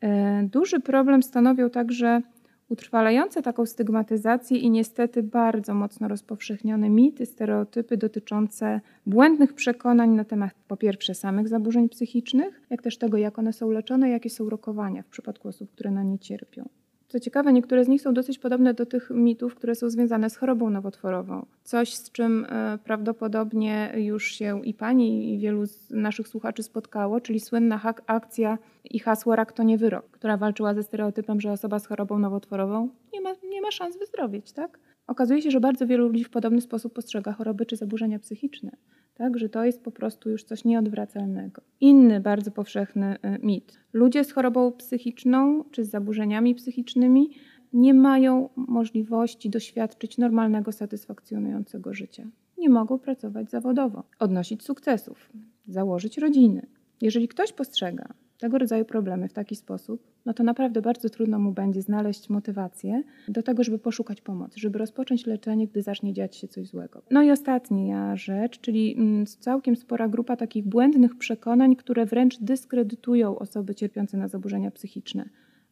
E, 0.00 0.42
duży 0.42 0.80
problem 0.80 1.22
stanowią 1.22 1.70
także 1.70 2.22
utrwalające 2.68 3.42
taką 3.42 3.66
stygmatyzację 3.66 4.58
i 4.58 4.70
niestety 4.70 5.22
bardzo 5.22 5.74
mocno 5.74 6.08
rozpowszechnione 6.08 6.90
mity, 6.90 7.26
stereotypy 7.26 7.96
dotyczące 7.96 8.80
błędnych 9.06 9.54
przekonań 9.54 10.10
na 10.10 10.24
temat 10.24 10.54
po 10.68 10.76
pierwsze 10.76 11.14
samych 11.14 11.48
zaburzeń 11.48 11.88
psychicznych, 11.88 12.60
jak 12.70 12.82
też 12.82 12.98
tego, 12.98 13.16
jak 13.16 13.38
one 13.38 13.52
są 13.52 13.70
leczone, 13.70 14.10
jakie 14.10 14.30
są 14.30 14.50
rokowania 14.50 15.02
w 15.02 15.06
przypadku 15.06 15.48
osób, 15.48 15.72
które 15.72 15.90
na 15.90 16.02
nie 16.02 16.18
cierpią. 16.18 16.68
Co 17.12 17.20
ciekawe, 17.20 17.52
niektóre 17.52 17.84
z 17.84 17.88
nich 17.88 18.02
są 18.02 18.14
dosyć 18.14 18.38
podobne 18.38 18.74
do 18.74 18.86
tych 18.86 19.10
mitów, 19.10 19.54
które 19.54 19.74
są 19.74 19.90
związane 19.90 20.30
z 20.30 20.36
chorobą 20.36 20.70
nowotworową. 20.70 21.46
Coś, 21.64 21.94
z 21.94 22.10
czym 22.10 22.46
e, 22.48 22.78
prawdopodobnie 22.84 23.92
już 23.96 24.24
się 24.24 24.60
i 24.64 24.74
pani, 24.74 25.34
i 25.34 25.38
wielu 25.38 25.66
z 25.66 25.90
naszych 25.90 26.28
słuchaczy 26.28 26.62
spotkało, 26.62 27.20
czyli 27.20 27.40
słynna 27.40 27.80
akcja 28.06 28.58
i 28.84 28.98
hasło 28.98 29.36
Rak 29.36 29.52
to 29.52 29.62
nie 29.62 29.78
wyrok, 29.78 30.10
która 30.10 30.36
walczyła 30.36 30.74
ze 30.74 30.82
stereotypem, 30.82 31.40
że 31.40 31.52
osoba 31.52 31.78
z 31.78 31.86
chorobą 31.86 32.18
nowotworową 32.18 32.88
nie 33.12 33.20
ma, 33.20 33.32
nie 33.50 33.62
ma 33.62 33.70
szans 33.70 33.98
wyzdrowieć. 33.98 34.52
Tak? 34.52 34.78
Okazuje 35.06 35.42
się, 35.42 35.50
że 35.50 35.60
bardzo 35.60 35.86
wielu 35.86 36.08
ludzi 36.08 36.24
w 36.24 36.30
podobny 36.30 36.60
sposób 36.60 36.94
postrzega 36.94 37.32
choroby 37.32 37.66
czy 37.66 37.76
zaburzenia 37.76 38.18
psychiczne 38.18 38.70
tak, 39.14 39.38
że 39.38 39.48
to 39.48 39.64
jest 39.64 39.84
po 39.84 39.90
prostu 39.90 40.30
już 40.30 40.44
coś 40.44 40.64
nieodwracalnego. 40.64 41.62
Inny 41.80 42.20
bardzo 42.20 42.50
powszechny 42.50 43.16
y, 43.16 43.18
mit. 43.46 43.78
Ludzie 43.92 44.24
z 44.24 44.32
chorobą 44.32 44.72
psychiczną 44.72 45.64
czy 45.70 45.84
z 45.84 45.90
zaburzeniami 45.90 46.54
psychicznymi 46.54 47.30
nie 47.72 47.94
mają 47.94 48.48
możliwości 48.56 49.50
doświadczyć 49.50 50.18
normalnego, 50.18 50.72
satysfakcjonującego 50.72 51.94
życia. 51.94 52.26
Nie 52.58 52.70
mogą 52.70 52.98
pracować 52.98 53.50
zawodowo, 53.50 54.04
odnosić 54.18 54.62
sukcesów, 54.62 55.32
założyć 55.66 56.18
rodziny. 56.18 56.66
Jeżeli 57.00 57.28
ktoś 57.28 57.52
postrzega 57.52 58.14
tego 58.42 58.58
rodzaju 58.58 58.84
problemy 58.84 59.28
w 59.28 59.32
taki 59.32 59.56
sposób, 59.56 60.02
no 60.26 60.34
to 60.34 60.42
naprawdę 60.42 60.82
bardzo 60.82 61.08
trudno 61.10 61.38
mu 61.38 61.52
będzie 61.52 61.82
znaleźć 61.82 62.30
motywację 62.30 63.02
do 63.28 63.42
tego, 63.42 63.64
żeby 63.64 63.78
poszukać 63.78 64.20
pomocy, 64.20 64.60
żeby 64.60 64.78
rozpocząć 64.78 65.26
leczenie, 65.26 65.66
gdy 65.66 65.82
zacznie 65.82 66.12
dziać 66.12 66.36
się 66.36 66.48
coś 66.48 66.66
złego. 66.66 67.02
No 67.10 67.22
i 67.22 67.30
ostatnia 67.30 68.16
rzecz, 68.16 68.60
czyli 68.60 68.94
mm, 68.98 69.26
całkiem 69.26 69.76
spora 69.76 70.08
grupa 70.08 70.36
takich 70.36 70.64
błędnych 70.68 71.16
przekonań, 71.16 71.76
które 71.76 72.06
wręcz 72.06 72.38
dyskredytują 72.38 73.38
osoby 73.38 73.74
cierpiące 73.74 74.16
na 74.16 74.28
zaburzenia 74.28 74.70
psychiczne, 74.70 75.28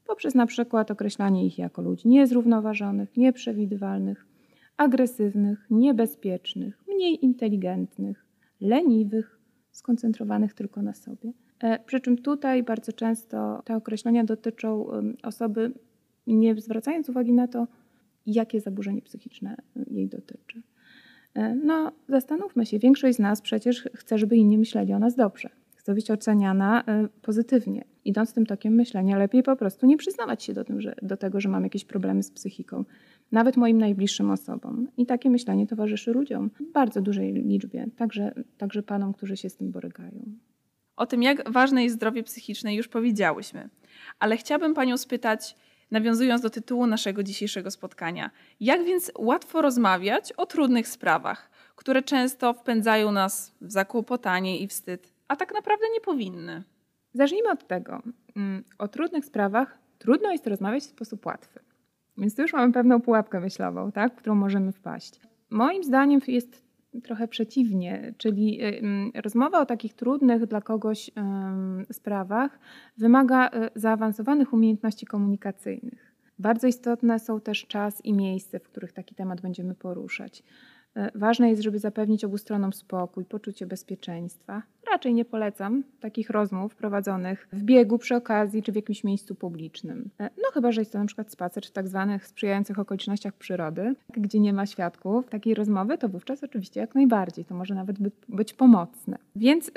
poprzez 0.07 0.35
na 0.35 0.47
przykład 0.47 0.91
określanie 0.91 1.47
ich 1.47 1.59
jako 1.59 1.83
ludzi 1.83 2.09
niezrównoważonych, 2.09 3.17
nieprzewidywalnych, 3.17 4.27
agresywnych, 4.77 5.67
niebezpiecznych, 5.71 6.85
mniej 6.89 7.25
inteligentnych, 7.25 8.27
leniwych, 8.61 9.41
skoncentrowanych 9.71 10.55
tylko 10.55 10.83
na 10.83 10.95
sobie. 10.95 11.33
E, 11.61 11.79
przy 11.79 12.01
czym 12.01 12.19
tutaj 12.19 12.63
bardzo 12.63 12.93
często 12.93 13.63
te 13.65 13.77
określenia 13.77 14.25
dotyczą 14.25 14.87
osoby, 15.23 15.73
nie 16.27 16.61
zwracając 16.61 17.09
uwagi 17.09 17.33
na 17.33 17.49
to, 17.49 17.67
jakie 18.27 18.61
zaburzenie 18.61 19.03
psychiczne 19.03 19.57
jej 19.91 20.09
dotyczy. 20.09 20.63
E, 21.35 21.55
no, 21.55 21.93
zastanówmy 22.09 22.67
się, 22.67 22.79
większość 22.79 23.17
z 23.17 23.21
nas 23.21 23.41
przecież 23.41 23.89
chce, 23.95 24.19
żeby 24.19 24.37
inni 24.37 24.59
myśleli 24.59 24.93
o 24.93 24.99
nas 24.99 25.17
dobrze. 25.17 25.49
Chce 25.77 25.95
być 25.95 26.11
oceniana 26.11 26.85
e, 26.87 27.09
pozytywnie. 27.23 27.85
Idąc 28.05 28.33
tym 28.33 28.47
tokiem 28.47 28.75
myślenia, 28.75 29.19
lepiej 29.19 29.43
po 29.43 29.57
prostu 29.57 29.87
nie 29.87 29.97
przyznawać 29.97 30.43
się 30.43 30.53
do, 30.55 30.65
tym, 30.65 30.81
że, 30.81 30.95
do 31.03 31.17
tego, 31.17 31.41
że 31.41 31.49
mam 31.49 31.65
jakieś 31.65 31.85
problemy 31.85 32.23
z 32.23 32.31
psychiką. 32.31 32.85
Nawet 33.33 33.57
moim 33.57 33.79
najbliższym 33.79 34.31
osobom. 34.31 34.89
I 34.97 35.07
takie 35.07 35.31
myślenie 35.31 35.67
towarzyszy 35.67 36.13
ludziom 36.13 36.51
w 36.51 36.73
bardzo 36.73 37.01
dużej 37.03 37.33
liczbie, 37.33 37.87
także, 37.97 38.35
także 38.59 38.83
panom, 38.83 39.13
którzy 39.13 39.37
się 39.37 39.51
z 39.51 39.57
tym 39.57 39.71
borykają. 39.71 40.23
O 41.01 41.07
tym, 41.07 41.23
jak 41.23 41.51
ważne 41.51 41.85
jest 41.85 41.97
zdrowie 41.97 42.23
psychiczne, 42.23 42.75
już 42.75 42.89
powiedziałyśmy. 42.89 43.69
Ale 44.19 44.37
chciałabym 44.37 44.75
Panią 44.75 44.99
spytać, 44.99 45.57
nawiązując 45.91 46.43
do 46.43 46.51
tytułu 46.51 46.87
naszego 46.87 47.23
dzisiejszego 47.23 47.71
spotkania, 47.71 48.31
jak 48.61 48.85
więc 48.85 49.13
łatwo 49.19 49.63
rozmawiać 49.63 50.33
o 50.33 50.47
trudnych 50.47 50.89
sprawach, 50.89 51.51
które 51.77 52.03
często 52.03 52.55
wpędzają 52.55 53.13
nas 53.13 53.55
w 53.61 53.73
zakłopotanie 53.73 54.59
i 54.59 54.67
wstyd, 54.67 55.13
a 55.29 55.37
tak 55.37 55.55
naprawdę 55.55 55.85
nie 55.95 56.01
powinny? 56.01 56.63
Zacznijmy 57.15 57.51
od 57.51 57.67
tego. 57.67 58.03
Mm, 58.37 58.65
o 58.79 58.89
trudnych 58.89 59.25
sprawach 59.25 59.79
trudno 59.99 60.33
jest 60.33 60.47
rozmawiać 60.47 60.83
w 60.83 60.87
sposób 60.87 61.27
łatwy. 61.27 61.61
Więc 62.19 62.37
tu 62.37 62.43
już 62.43 62.53
mamy 62.53 62.73
pewną 62.73 63.01
pułapkę 63.01 63.41
myślową, 63.41 63.93
tak, 63.93 64.13
w 64.13 64.17
którą 64.17 64.35
możemy 64.35 64.73
wpaść. 64.73 65.21
Moim 65.51 65.85
zdaniem 65.85 66.21
jest 66.27 66.70
trochę 67.05 67.29
przeciwnie, 67.29 68.15
czyli 68.19 68.63
y, 68.63 68.79
mm, 68.79 69.11
rozmowa 69.15 69.61
o 69.61 69.67
takich 69.67 69.95
trudnych 69.95 70.47
dla 70.47 70.61
kogoś 70.61 71.11
sprawach 71.93 72.59
wymaga 72.99 73.49
y, 73.49 73.51
zaawansowanych 73.75 74.53
umiejętności 74.53 75.07
komunikacyjnych. 75.07 76.15
Bardzo 76.39 76.67
istotne 76.67 77.19
są 77.19 77.41
też 77.41 77.67
czas 77.67 78.05
i 78.05 78.13
miejsce, 78.13 78.61
w 78.61 78.63
których 78.63 78.93
taki 78.93 79.15
temat 79.15 79.41
będziemy 79.41 79.75
poruszać. 79.75 80.43
E, 80.97 81.11
ważne 81.15 81.51
jest, 81.51 81.63
żeby 81.63 81.79
zapewnić 81.79 82.25
obu 82.25 82.39
stronom 82.39 82.73
spokój, 82.73 83.25
poczucie 83.25 83.67
bezpieczeństwa. 83.67 84.63
Raczej 84.91 85.15
nie 85.15 85.25
polecam 85.25 85.83
takich 86.01 86.31
rozmów 86.31 86.75
prowadzonych 86.75 87.49
w 87.53 87.63
biegu, 87.63 87.99
przy 87.99 88.17
okazji 88.17 88.63
czy 88.63 88.73
w 88.73 88.77
jakimś 88.77 89.05
miejscu 89.05 89.35
publicznym. 89.35 90.11
E, 90.21 90.31
no 90.37 90.51
chyba, 90.55 90.73
że 90.73 90.81
jest 90.81 90.93
to 90.93 90.99
na 90.99 91.07
przykład 91.07 91.31
spacer 91.31 91.67
w 91.67 91.71
tak 91.71 91.89
zwanych 91.89 92.27
sprzyjających 92.27 92.79
okolicznościach 92.79 93.35
przyrody, 93.35 93.95
gdzie 94.17 94.41
nie 94.41 94.53
ma 94.53 94.67
świadków 94.67 95.29
takiej 95.29 95.55
rozmowy, 95.55 95.99
to 95.99 96.09
wówczas 96.09 96.45
oczywiście 96.45 96.81
jak 96.81 96.95
najbardziej. 96.95 97.45
To 97.45 97.55
może 97.55 97.75
nawet 97.75 97.97
być 98.29 98.53
pomocne. 98.53 99.19
Więc 99.37 99.69
y, 99.69 99.73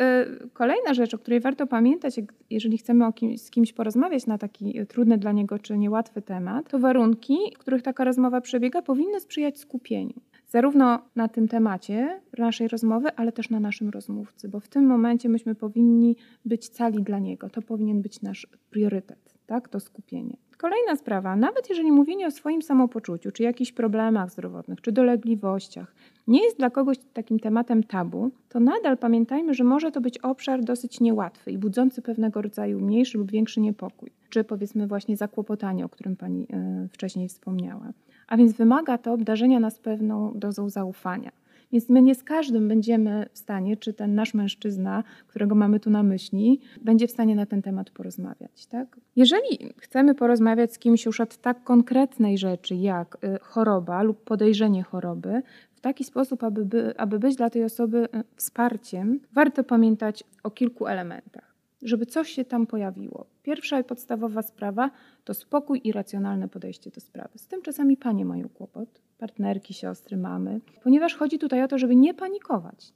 kolejna 0.54 0.94
rzecz, 0.94 1.14
o 1.14 1.18
której 1.18 1.40
warto 1.40 1.68
pamiętać, 1.68 2.16
jeżeli 2.50 2.78
chcemy 2.78 3.14
kim, 3.14 3.38
z 3.38 3.50
kimś 3.50 3.74
porozmawiać 3.74 4.28
na 4.28 4.38
taki 4.38 4.86
trudny 4.88 5.18
dla 5.18 5.32
niego 5.32 5.60
czy 5.60 5.78
niełatwy 5.78 6.22
temat, 6.22 6.70
to 6.70 6.80
warunki, 6.80 7.38
w 7.56 7.58
których 7.58 7.82
taka 7.82 8.04
rozmowa 8.04 8.42
przebiega, 8.42 8.82
powinny 8.82 9.20
sprzyjać 9.20 9.60
skupieniu 9.60 10.14
zarówno 10.54 11.00
na 11.16 11.28
tym 11.28 11.48
temacie 11.48 12.22
naszej 12.38 12.68
rozmowy, 12.68 13.10
ale 13.16 13.32
też 13.32 13.50
na 13.50 13.60
naszym 13.60 13.90
rozmówcy, 13.90 14.50
bo 14.50 14.60
w 14.60 14.68
tym 14.68 14.86
momencie 14.86 15.30
myśmy 15.30 15.56
powinni 15.56 16.16
być 16.46 16.70
cali 16.70 17.04
dla 17.04 17.20
niego. 17.20 17.50
To 17.50 17.62
powinien 17.62 18.02
być 18.02 18.22
nasz 18.22 18.48
priorytet, 18.70 19.34
tak? 19.46 19.70
To 19.70 19.80
skupienie. 19.80 20.38
Kolejna 20.58 20.96
sprawa, 20.96 21.36
nawet 21.36 21.70
jeżeli 21.70 21.92
mówienie 21.92 22.28
o 22.28 22.32
swoim 22.32 22.62
samopoczuciu, 22.62 23.32
czy 23.32 23.44
jakichś 23.44 23.72
problemach 23.72 24.32
zdrowotnych, 24.32 24.82
czy 24.82 24.92
dolegliwościach 24.92 25.96
nie 26.28 26.44
jest 26.44 26.58
dla 26.58 26.70
kogoś 26.70 26.98
takim 27.14 27.40
tematem 27.40 27.84
tabu, 27.84 28.32
to 28.50 28.60
nadal 28.60 28.98
pamiętajmy, 28.98 29.54
że 29.54 29.64
może 29.64 29.92
to 29.92 30.02
być 30.02 30.18
obszar 30.18 30.64
dosyć 30.64 31.00
niełatwy 31.00 31.52
i 31.52 31.58
budzący 31.58 32.02
pewnego 32.02 32.42
rodzaju 32.42 32.80
mniejszy 32.80 33.18
lub 33.18 33.32
większy 33.32 33.62
niepokój, 33.62 34.12
czy 34.30 34.44
powiedzmy 34.44 34.88
właśnie 34.88 35.18
zakłopotanie, 35.18 35.86
o 35.86 35.90
którym 35.90 36.16
Pani 36.16 36.48
e, 36.54 36.88
wcześniej 36.92 37.28
wspomniała. 37.30 37.94
A 38.34 38.38
więc 38.38 38.54
wymaga 38.54 38.98
to 38.98 39.14
obdarzenia 39.14 39.60
nas 39.60 39.80
pewną 39.80 40.32
dozą 40.36 40.70
zaufania. 40.70 41.32
Więc 41.72 41.90
my 41.90 42.02
nie 42.02 42.16
z 42.16 42.24
każdym 42.24 42.68
będziemy 42.68 43.26
w 43.34 43.38
stanie, 43.38 43.78
czy 43.78 43.94
ten 43.94 44.16
nasz 44.16 44.34
mężczyzna, 44.34 45.04
którego 45.28 45.56
mamy 45.56 45.80
tu 45.80 45.90
na 45.90 46.04
myśli, 46.04 46.60
będzie 46.82 47.08
w 47.08 47.12
stanie 47.12 47.36
na 47.36 47.46
ten 47.46 47.62
temat 47.62 47.90
porozmawiać. 47.90 48.66
Tak? 48.66 48.98
Jeżeli 49.16 49.74
chcemy 49.78 50.16
porozmawiać 50.16 50.74
z 50.74 50.80
kimś 50.80 51.06
już 51.06 51.20
od 51.20 51.38
tak 51.38 51.64
konkretnej 51.64 52.38
rzeczy 52.38 52.76
jak 52.76 53.18
y, 53.24 53.40
choroba 53.42 54.04
lub 54.04 54.24
podejrzenie 54.24 54.84
choroby, 54.84 55.42
w 55.76 55.82
taki 55.82 56.04
sposób, 56.04 56.44
aby, 56.44 56.66
by, 56.66 56.94
aby 56.98 57.20
być 57.20 57.36
dla 57.36 57.50
tej 57.50 57.64
osoby 57.64 57.98
y, 57.98 58.24
wsparciem, 58.36 59.20
warto 59.34 59.64
pamiętać 59.64 60.24
o 60.44 60.52
kilku 60.52 60.88
elementach 60.88 61.53
żeby 61.84 62.06
coś 62.06 62.30
się 62.30 62.46
tam 62.46 62.68
pojawiło. 62.68 63.26
Pierwsza 63.44 63.80
i 63.80 63.84
podstawowa 63.84 64.42
sprawa 64.42 64.92
to 65.24 65.34
spokój 65.34 65.82
i 65.84 65.92
racjonalne 65.92 66.50
podejście 66.50 66.92
do 66.92 67.02
sprawy. 67.02 67.38
Z 67.38 67.48
tym 67.48 67.62
czasami 67.62 67.98
panie 67.98 68.26
mają 68.26 68.50
kłopot, 68.50 69.02
partnerki, 69.18 69.74
siostry, 69.74 70.18
mamy, 70.18 70.62
ponieważ 70.84 71.16
chodzi 71.16 71.40
tutaj 71.40 71.64
o 71.64 71.68
to, 71.68 71.78
żeby 71.78 71.96
nie 71.96 72.14
panikować, 72.14 72.94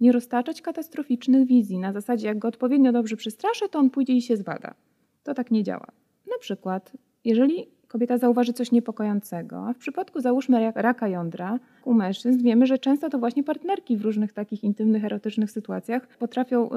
nie 0.00 0.12
roztaczać 0.12 0.62
katastroficznych 0.62 1.46
wizji 1.46 1.78
na 1.78 1.92
zasadzie, 1.92 2.26
jak 2.26 2.38
go 2.38 2.48
odpowiednio 2.48 2.92
dobrze 2.92 3.16
przestraszę, 3.16 3.68
to 3.68 3.78
on 3.78 3.90
pójdzie 3.90 4.12
i 4.12 4.22
się 4.22 4.36
zbada. 4.36 4.74
To 5.22 5.34
tak 5.34 5.50
nie 5.50 5.62
działa. 5.62 5.86
Na 6.30 6.38
przykład, 6.38 6.92
jeżeli 7.24 7.68
kobieta 7.88 8.18
zauważy 8.18 8.52
coś 8.52 8.72
niepokojącego. 8.72 9.68
A 9.68 9.72
w 9.72 9.78
przypadku 9.78 10.20
załóżmy 10.20 10.72
raka 10.74 11.08
jądra 11.08 11.58
u 11.84 11.94
mężczyzn 11.94 12.42
wiemy, 12.42 12.66
że 12.66 12.78
często 12.78 13.10
to 13.10 13.18
właśnie 13.18 13.44
partnerki 13.44 13.96
w 13.96 14.02
różnych 14.02 14.32
takich 14.32 14.64
intymnych, 14.64 15.04
erotycznych 15.04 15.50
sytuacjach 15.50 16.08
potrafią 16.18 16.66
y, 16.66 16.76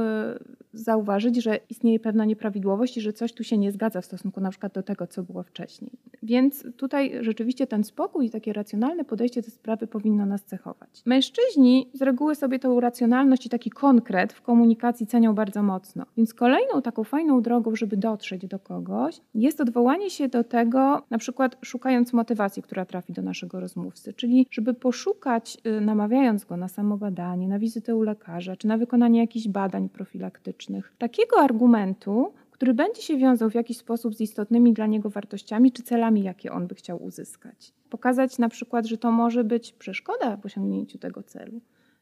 zauważyć, 0.74 1.44
że 1.44 1.60
istnieje 1.70 2.00
pewna 2.00 2.26
nieprawidłowość 2.26 2.98
i 2.98 3.02
że 3.02 3.14
coś 3.14 3.34
tu 3.34 3.44
się 3.44 3.58
nie 3.58 3.72
zgadza 3.72 4.02
w 4.02 4.06
stosunku 4.06 4.42
na 4.42 4.50
przykład 4.50 4.74
do 4.74 4.84
tego, 4.84 5.08
co 5.08 5.24
było 5.24 5.44
wcześniej. 5.44 5.92
Więc 6.24 6.66
tutaj 6.78 7.12
rzeczywiście 7.22 7.68
ten 7.68 7.84
spokój 7.84 8.26
i 8.26 8.30
takie 8.30 8.54
racjonalne 8.54 9.06
podejście 9.06 9.42
do 9.42 9.52
sprawy 9.52 9.88
powinno 9.88 10.26
nas 10.26 10.44
cechować. 10.44 11.02
Mężczyźni 11.06 11.90
z 11.94 12.02
reguły 12.02 12.36
sobie 12.36 12.60
tą 12.60 12.80
racjonalność 12.80 13.46
i 13.46 13.50
taki 13.50 13.70
konkret 13.70 14.34
w 14.34 14.42
komunikacji 14.42 15.08
cenią 15.08 15.36
bardzo 15.36 15.64
mocno. 15.64 16.06
Więc 16.18 16.34
kolejną 16.34 16.82
taką 16.82 17.04
fajną 17.04 17.42
drogą, 17.42 17.76
żeby 17.76 17.98
dotrzeć 17.98 18.48
do 18.48 18.60
kogoś, 18.60 19.22
jest 19.36 19.62
odwołanie 19.62 20.10
się 20.10 20.28
do 20.28 20.44
tego, 20.44 21.02
na 21.10 21.18
przykład 21.18 21.58
szukając 21.62 22.14
motywacji, 22.14 22.64
która 22.64 22.86
trafi 22.86 23.14
do 23.14 23.22
naszego 23.22 23.60
rozmówcy, 23.60 24.14
czyli 24.14 24.48
żeby 24.52 24.74
poszukać, 24.74 25.58
y, 25.68 25.82
namawiając 25.82 26.46
go 26.46 26.58
na 26.58 26.68
samobadanie, 26.68 27.48
na 27.48 27.60
wizytę 27.60 27.96
u 27.96 28.02
lekarza, 28.02 28.56
czy 28.56 28.68
na 28.68 28.78
wykonanie 28.78 29.20
jakichś 29.20 29.48
badań 29.48 29.90
profilaktycznych, 29.90 30.61
takiego 30.98 31.40
argumentu, 31.40 32.34
który 32.52 32.74
będzie 32.74 33.02
się 33.02 33.18
wiązał 33.18 33.50
w 33.50 33.56
jakiś 33.56 33.78
sposób 33.78 34.16
z 34.16 34.22
istotnymi 34.22 34.74
dla 34.74 34.88
niego 34.88 35.10
wartościami 35.10 35.72
czy 35.72 35.84
celami, 35.84 36.24
jakie 36.24 36.52
on 36.52 36.68
by 36.68 36.76
chciał 36.76 37.04
uzyskać. 37.04 37.74
Pokazać 37.90 38.38
na 38.38 38.50
przykład, 38.50 38.86
że 38.86 38.98
to 38.98 39.12
może 39.12 39.44
być 39.44 39.74
przeszkoda 39.74 40.38
w 40.38 40.46
osiągnięciu 40.46 40.98
tego 40.98 41.24
celu. 41.24 41.62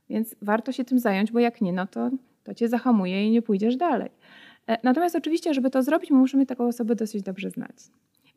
Więc 0.10 0.36
warto 0.41 0.72
się 0.72 0.86
tym 0.86 1.00
zająć, 1.00 1.32
bo 1.32 1.39
jak 1.39 1.62
nie, 1.62 1.74
no 1.74 1.88
to, 1.88 2.10
to 2.43 2.54
cię 2.54 2.69
zahamuje 2.69 3.28
i 3.28 3.32
nie 3.32 3.41
pójdziesz 3.41 3.78
dalej. 3.78 4.10
E, 4.67 4.78
natomiast 4.84 5.15
oczywiście, 5.15 5.54
żeby 5.54 5.69
to 5.69 5.84
zrobić, 5.84 6.12
musimy 6.12 6.45
taką 6.45 6.67
osobę 6.67 6.95
dosyć 6.95 7.24
dobrze 7.24 7.50
znać. 7.50 7.76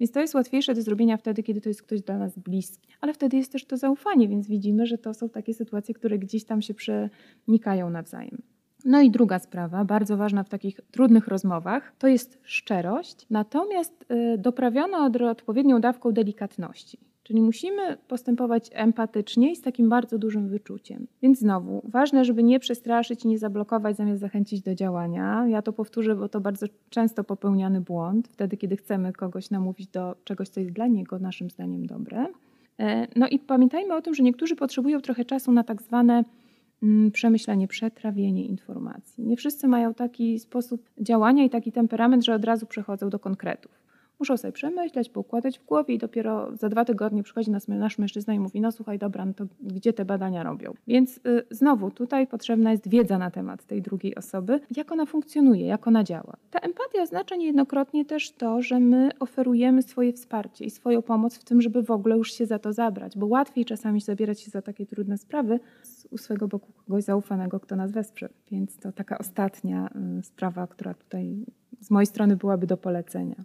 Więc 0.00 0.12
to 0.12 0.20
jest 0.20 0.34
łatwiejsze 0.34 0.74
do 0.74 0.82
zrobienia 0.82 1.16
wtedy, 1.16 1.42
kiedy 1.42 1.60
to 1.60 1.68
jest 1.68 1.82
ktoś 1.82 2.02
dla 2.02 2.18
nas 2.18 2.38
bliski. 2.38 2.88
Ale 3.00 3.14
wtedy 3.14 3.36
jest 3.36 3.52
też 3.52 3.64
to 3.64 3.76
zaufanie, 3.76 4.28
więc 4.28 4.48
widzimy, 4.48 4.86
że 4.86 4.98
to 4.98 5.14
są 5.14 5.28
takie 5.28 5.54
sytuacje, 5.54 5.94
które 5.94 6.18
gdzieś 6.18 6.44
tam 6.44 6.62
się 6.62 6.74
przenikają 6.74 7.90
nawzajem. 7.90 8.42
No 8.84 9.00
i 9.00 9.10
druga 9.10 9.38
sprawa, 9.38 9.84
bardzo 9.84 10.16
ważna 10.16 10.42
w 10.42 10.48
takich 10.48 10.80
trudnych 10.90 11.28
rozmowach, 11.28 11.92
to 11.98 12.08
jest 12.08 12.38
szczerość, 12.42 13.26
natomiast 13.30 14.04
y, 14.34 14.38
doprawiona 14.38 15.10
odpowiednią 15.30 15.80
dawką 15.80 16.12
delikatności. 16.12 16.98
Czyli 17.22 17.42
musimy 17.42 17.96
postępować 18.08 18.70
empatycznie 18.72 19.52
i 19.52 19.56
z 19.56 19.62
takim 19.62 19.88
bardzo 19.88 20.18
dużym 20.18 20.48
wyczuciem. 20.48 21.06
Więc 21.22 21.38
znowu, 21.38 21.82
ważne, 21.84 22.24
żeby 22.24 22.42
nie 22.42 22.60
przestraszyć 22.60 23.24
nie 23.24 23.38
zablokować 23.38 23.96
zamiast 23.96 24.20
zachęcić 24.20 24.62
do 24.62 24.74
działania. 24.74 25.46
Ja 25.48 25.62
to 25.62 25.72
powtórzę, 25.72 26.14
bo 26.14 26.28
to 26.28 26.40
bardzo 26.40 26.66
często 26.90 27.24
popełniany 27.24 27.80
błąd, 27.80 28.28
wtedy 28.28 28.56
kiedy 28.56 28.76
chcemy 28.76 29.12
kogoś 29.12 29.50
namówić 29.50 29.86
do 29.86 30.16
czegoś, 30.24 30.48
co 30.48 30.60
jest 30.60 30.72
dla 30.72 30.86
niego 30.86 31.18
naszym 31.18 31.50
zdaniem 31.50 31.86
dobre. 31.86 32.26
E, 32.78 33.06
no 33.16 33.28
i 33.28 33.38
pamiętajmy 33.38 33.94
o 33.94 34.02
tym, 34.02 34.14
że 34.14 34.22
niektórzy 34.22 34.56
potrzebują 34.56 35.00
trochę 35.00 35.24
czasu 35.24 35.52
na 35.52 35.64
tak 35.64 35.82
zwane 35.82 36.24
przemyślenie, 37.12 37.68
przetrawienie 37.68 38.46
informacji. 38.46 39.24
Nie 39.24 39.36
wszyscy 39.36 39.68
mają 39.68 39.94
taki 39.94 40.38
sposób 40.38 40.90
działania 41.00 41.44
i 41.44 41.50
taki 41.50 41.72
temperament, 41.72 42.24
że 42.24 42.34
od 42.34 42.44
razu 42.44 42.66
przechodzą 42.66 43.10
do 43.10 43.18
konkretów 43.18 43.82
muszą 44.22 44.36
sobie 44.36 44.52
przemyśleć, 44.52 45.08
poukładać 45.08 45.58
w 45.58 45.64
głowie 45.64 45.94
i 45.94 45.98
dopiero 45.98 46.56
za 46.56 46.68
dwa 46.68 46.84
tygodnie 46.84 47.22
przychodzi 47.22 47.50
nas, 47.50 47.68
nasz 47.68 47.98
mężczyzna 47.98 48.34
i 48.34 48.38
mówi, 48.38 48.60
no 48.60 48.72
słuchaj, 48.72 48.98
dobra, 48.98 49.26
no 49.26 49.32
to 49.32 49.44
gdzie 49.60 49.92
te 49.92 50.04
badania 50.04 50.42
robią? 50.42 50.74
Więc 50.86 51.16
y, 51.16 51.20
znowu 51.50 51.90
tutaj 51.90 52.26
potrzebna 52.26 52.72
jest 52.72 52.88
wiedza 52.88 53.18
na 53.18 53.30
temat 53.30 53.64
tej 53.64 53.82
drugiej 53.82 54.14
osoby, 54.14 54.60
jak 54.76 54.92
ona 54.92 55.06
funkcjonuje, 55.06 55.66
jak 55.66 55.86
ona 55.86 56.04
działa. 56.04 56.36
Ta 56.50 56.58
empatia 56.58 57.02
oznacza 57.02 57.36
niejednokrotnie 57.36 58.04
też 58.04 58.32
to, 58.32 58.62
że 58.62 58.80
my 58.80 59.10
oferujemy 59.20 59.82
swoje 59.82 60.12
wsparcie 60.12 60.64
i 60.64 60.70
swoją 60.70 61.02
pomoc 61.02 61.38
w 61.38 61.44
tym, 61.44 61.62
żeby 61.62 61.82
w 61.82 61.90
ogóle 61.90 62.16
już 62.16 62.32
się 62.32 62.46
za 62.46 62.58
to 62.58 62.72
zabrać, 62.72 63.18
bo 63.18 63.26
łatwiej 63.26 63.64
czasami 63.64 64.00
zabierać 64.00 64.40
się 64.40 64.50
za 64.50 64.62
takie 64.62 64.86
trudne 64.86 65.18
sprawy 65.18 65.60
u 66.12 66.18
swojego 66.18 66.48
boku 66.48 66.72
kogoś 66.72 67.04
zaufanego, 67.04 67.60
kto 67.60 67.76
nas 67.76 67.92
wesprze. 67.92 68.28
Więc 68.50 68.78
to 68.78 68.92
taka 68.92 69.18
ostatnia 69.18 69.90
y, 70.18 70.22
sprawa, 70.22 70.66
która 70.66 70.94
tutaj 70.94 71.46
z 71.80 71.90
mojej 71.90 72.06
strony 72.06 72.36
byłaby 72.36 72.66
do 72.66 72.76
polecenia. 72.76 73.44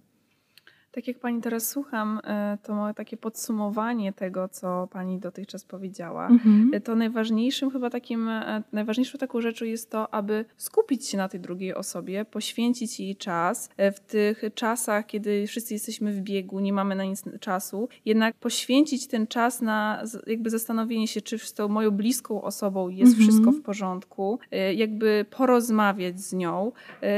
Tak 0.98 1.08
jak 1.08 1.20
pani 1.20 1.42
teraz 1.42 1.70
słucham, 1.70 2.20
e, 2.24 2.58
to 2.64 2.76
ma 2.76 2.94
takie 2.94 3.18
podsumowanie 3.18 4.14
tego, 4.14 4.50
co 4.50 4.88
pani 4.92 5.20
dotychczas 5.20 5.64
powiedziała. 5.64 6.28
Mhm. 6.28 6.72
E, 6.74 6.82
to 6.82 6.96
najważniejszym 6.96 7.72
chyba 7.72 7.90
takim, 7.90 8.30
e, 8.30 8.64
najważniejszą 8.74 9.18
taką 9.18 9.42
rzeczą 9.42 9.66
jest 9.66 9.92
to, 9.92 10.14
aby 10.14 10.46
skupić 10.56 11.08
się 11.08 11.18
na 11.18 11.30
tej 11.30 11.40
drugiej 11.40 11.76
osobie, 11.76 12.26
poświęcić 12.26 13.00
jej 13.00 13.16
czas. 13.16 13.70
W 13.78 14.00
tych 14.00 14.44
czasach, 14.56 15.06
kiedy 15.06 15.48
wszyscy 15.48 15.74
jesteśmy 15.74 16.14
w 16.14 16.22
biegu, 16.22 16.60
nie 16.60 16.74
mamy 16.74 16.96
na 16.96 17.04
nic 17.04 17.24
czasu, 17.40 17.90
jednak 18.06 18.36
poświęcić 18.36 19.08
ten 19.08 19.28
czas 19.28 19.62
na 19.62 20.04
jakby 20.28 20.50
zastanowienie 20.50 21.08
się, 21.08 21.22
czy 21.22 21.40
z 21.40 21.54
tą 21.54 21.68
moją 21.68 21.92
bliską 21.92 22.42
osobą 22.42 22.90
jest 22.90 23.12
mhm. 23.12 23.30
wszystko 23.30 23.52
w 23.52 23.62
porządku, 23.62 24.40
jakby 24.76 25.26
porozmawiać 25.30 26.20
z 26.20 26.34
nią, 26.34 26.72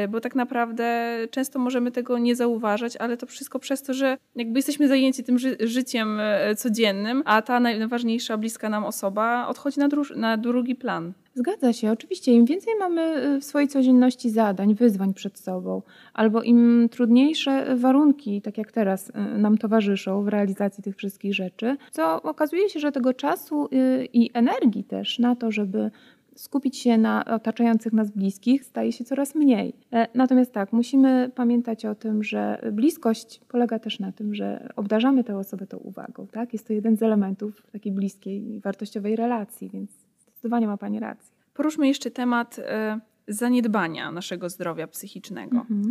bo 0.09 0.21
tak 0.21 0.35
naprawdę 0.35 1.17
często 1.31 1.59
możemy 1.59 1.91
tego 1.91 2.17
nie 2.17 2.35
zauważać, 2.35 2.97
ale 2.97 3.17
to 3.17 3.25
wszystko 3.25 3.59
przez 3.69 3.83
to, 3.83 3.93
że 3.93 4.17
jakby 4.35 4.59
jesteśmy 4.59 4.87
zajęci 4.87 5.23
tym 5.23 5.39
ży 5.39 5.57
życiem 5.59 6.19
e, 6.19 6.55
codziennym, 6.55 7.23
a 7.25 7.41
ta 7.41 7.59
najważniejsza, 7.59 8.37
bliska 8.37 8.69
nam 8.69 8.83
osoba 8.83 9.47
odchodzi 9.47 9.79
na, 9.79 9.87
na 10.15 10.37
drugi 10.37 10.75
plan. 10.75 11.13
Zgadza 11.33 11.73
się, 11.73 11.91
oczywiście. 11.91 12.31
Im 12.31 12.45
więcej 12.45 12.73
mamy 12.79 13.01
e, 13.01 13.39
w 13.39 13.43
swojej 13.43 13.67
codzienności 13.67 14.29
zadań, 14.29 14.75
wyzwań 14.75 15.13
przed 15.13 15.39
sobą, 15.39 15.81
albo 16.13 16.41
im 16.43 16.89
trudniejsze 16.91 17.75
warunki, 17.75 18.41
tak 18.41 18.57
jak 18.57 18.71
teraz, 18.71 19.11
e, 19.13 19.37
nam 19.37 19.57
towarzyszą 19.57 20.23
w 20.23 20.27
realizacji 20.27 20.83
tych 20.83 20.95
wszystkich 20.95 21.33
rzeczy, 21.33 21.77
co 21.91 22.21
okazuje 22.21 22.69
się, 22.69 22.79
że 22.79 22.91
tego 22.91 23.13
czasu 23.13 23.69
i 24.13 24.29
energii 24.33 24.83
też 24.83 25.19
na 25.19 25.35
to, 25.35 25.51
żeby 25.51 25.91
skupić 26.39 26.77
się 26.77 26.97
na 26.97 27.25
otaczających 27.25 27.93
nas 27.93 28.11
bliskich 28.11 28.65
staje 28.65 28.91
się 28.91 29.03
coraz 29.03 29.35
mniej. 29.35 29.73
E, 29.93 30.07
natomiast 30.15 30.53
tak, 30.53 30.73
musimy 30.73 31.31
pamiętać 31.35 31.85
o 31.85 31.95
tym, 31.95 32.23
że 32.23 32.61
bliskość 32.71 33.41
polega 33.47 33.79
też 33.79 33.99
na 33.99 34.11
tym, 34.11 34.35
że 34.35 34.69
obdarzamy 34.75 35.23
tę 35.23 35.37
osobę 35.37 35.67
tą 35.67 35.77
uwagą. 35.77 36.27
Tak? 36.27 36.53
Jest 36.53 36.67
to 36.67 36.73
jeden 36.73 36.97
z 36.97 37.03
elementów 37.03 37.63
takiej 37.71 37.91
bliskiej, 37.91 38.59
wartościowej 38.59 39.15
relacji, 39.15 39.69
więc 39.69 39.91
zdecydowanie 40.21 40.67
ma 40.67 40.77
Pani 40.77 40.99
rację. 40.99 41.35
Poruszmy 41.53 41.87
jeszcze 41.87 42.11
temat 42.11 42.59
e, 42.59 42.99
zaniedbania 43.27 44.11
naszego 44.11 44.49
zdrowia 44.49 44.87
psychicznego. 44.87 45.57
Mhm. 45.57 45.89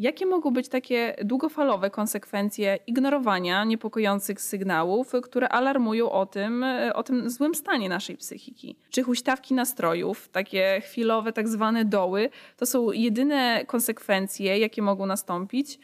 Jakie 0.00 0.26
mogą 0.26 0.50
być 0.50 0.68
takie 0.68 1.16
długofalowe 1.24 1.90
konsekwencje 1.90 2.78
ignorowania 2.86 3.64
niepokojących 3.64 4.40
sygnałów, 4.40 5.12
które 5.22 5.48
alarmują 5.48 6.10
o 6.10 6.26
tym, 6.26 6.64
o 6.94 7.02
tym 7.02 7.30
złym 7.30 7.54
stanie 7.54 7.88
naszej 7.88 8.16
psychiki? 8.16 8.76
Czy 8.90 9.02
huśtawki 9.02 9.54
nastrojów, 9.54 10.28
takie 10.28 10.80
chwilowe, 10.84 11.32
tak 11.32 11.48
zwane 11.48 11.84
doły, 11.84 12.30
to 12.56 12.66
są 12.66 12.92
jedyne 12.92 13.64
konsekwencje, 13.66 14.58
jakie 14.58 14.82
mogą 14.82 15.06
nastąpić? 15.06 15.78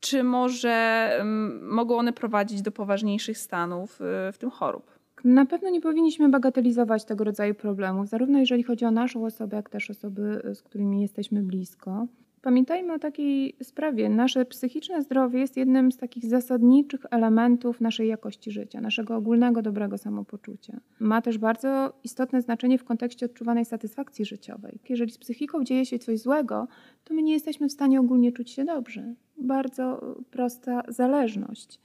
Czy 0.00 0.22
może 0.22 1.10
um, 1.18 1.68
mogą 1.68 1.98
one 1.98 2.12
prowadzić 2.12 2.62
do 2.62 2.72
poważniejszych 2.72 3.38
stanów, 3.38 4.00
y, 4.28 4.32
w 4.32 4.38
tym 4.38 4.50
chorób? 4.50 4.90
Na 5.24 5.46
pewno 5.46 5.70
nie 5.70 5.80
powinniśmy 5.80 6.28
bagatelizować 6.28 7.04
tego 7.04 7.24
rodzaju 7.24 7.54
problemów, 7.54 8.08
zarówno 8.08 8.38
jeżeli 8.38 8.62
chodzi 8.62 8.84
o 8.84 8.90
naszą 8.90 9.24
osobę, 9.24 9.56
jak 9.56 9.70
też 9.70 9.90
osoby, 9.90 10.42
z 10.54 10.62
którymi 10.62 11.02
jesteśmy 11.02 11.42
blisko. 11.42 12.06
Pamiętajmy 12.42 12.92
o 12.92 12.98
takiej 12.98 13.56
sprawie. 13.62 14.08
Nasze 14.08 14.44
psychiczne 14.44 15.02
zdrowie 15.02 15.40
jest 15.40 15.56
jednym 15.56 15.92
z 15.92 15.96
takich 15.96 16.26
zasadniczych 16.26 17.00
elementów 17.10 17.80
naszej 17.80 18.08
jakości 18.08 18.50
życia, 18.50 18.80
naszego 18.80 19.16
ogólnego 19.16 19.62
dobrego 19.62 19.98
samopoczucia. 19.98 20.80
Ma 21.00 21.22
też 21.22 21.38
bardzo 21.38 21.92
istotne 22.04 22.42
znaczenie 22.42 22.78
w 22.78 22.84
kontekście 22.84 23.26
odczuwanej 23.26 23.64
satysfakcji 23.64 24.24
życiowej. 24.24 24.80
Jeżeli 24.88 25.10
z 25.10 25.18
psychiką 25.18 25.64
dzieje 25.64 25.86
się 25.86 25.98
coś 25.98 26.18
złego, 26.18 26.68
to 27.04 27.14
my 27.14 27.22
nie 27.22 27.32
jesteśmy 27.32 27.68
w 27.68 27.72
stanie 27.72 28.00
ogólnie 28.00 28.32
czuć 28.32 28.50
się 28.50 28.64
dobrze. 28.64 29.14
Bardzo 29.38 30.16
prosta 30.30 30.82
zależność. 30.88 31.80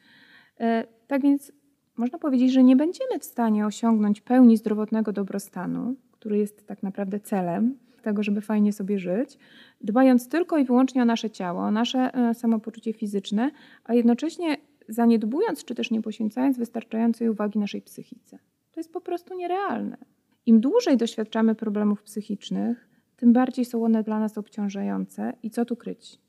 E, 0.60 0.88
tak 1.08 1.22
więc 1.22 1.52
można 1.98 2.20
powiedzieć, 2.20 2.52
że 2.52 2.64
nie 2.64 2.76
będziemy 2.76 3.20
w 3.20 3.26
stanie 3.26 3.66
osiągnąć 3.66 4.22
pełni 4.22 4.58
zdrowotnego 4.58 5.12
dobrostanu, 5.12 5.96
który 6.12 6.38
jest 6.38 6.68
tak 6.68 6.84
naprawdę 6.84 7.20
celem 7.20 7.78
tego, 8.06 8.24
żeby 8.24 8.42
fajnie 8.42 8.74
sobie 8.74 9.00
żyć, 9.00 9.38
dbając 9.86 10.30
tylko 10.30 10.58
i 10.58 10.66
wyłącznie 10.66 11.02
o 11.02 11.06
nasze 11.06 11.30
ciało, 11.30 11.62
o 11.62 11.72
nasze 11.72 12.14
e, 12.14 12.34
samopoczucie 12.34 12.94
fizyczne, 12.94 13.52
a 13.84 13.94
jednocześnie 13.94 14.58
zaniedbując 14.90 15.66
czy 15.66 15.76
też 15.76 15.92
nie 15.92 16.02
poświęcając 16.02 16.58
wystarczającej 16.58 17.30
uwagi 17.30 17.60
naszej 17.60 17.82
psychice. 17.82 18.40
To 18.72 18.80
jest 18.80 18.94
po 18.94 19.02
prostu 19.02 19.36
nierealne. 19.36 19.98
Im 20.46 20.60
dłużej 20.60 20.98
doświadczamy 20.98 21.56
problemów 21.56 22.04
psychicznych, 22.04 22.90
tym 23.18 23.34
bardziej 23.34 23.66
są 23.66 23.86
one 23.86 24.04
dla 24.04 24.20
nas 24.20 24.38
obciążające 24.38 25.34
i 25.44 25.50
co 25.50 25.66
tu 25.66 25.76
kryć? 25.76 26.20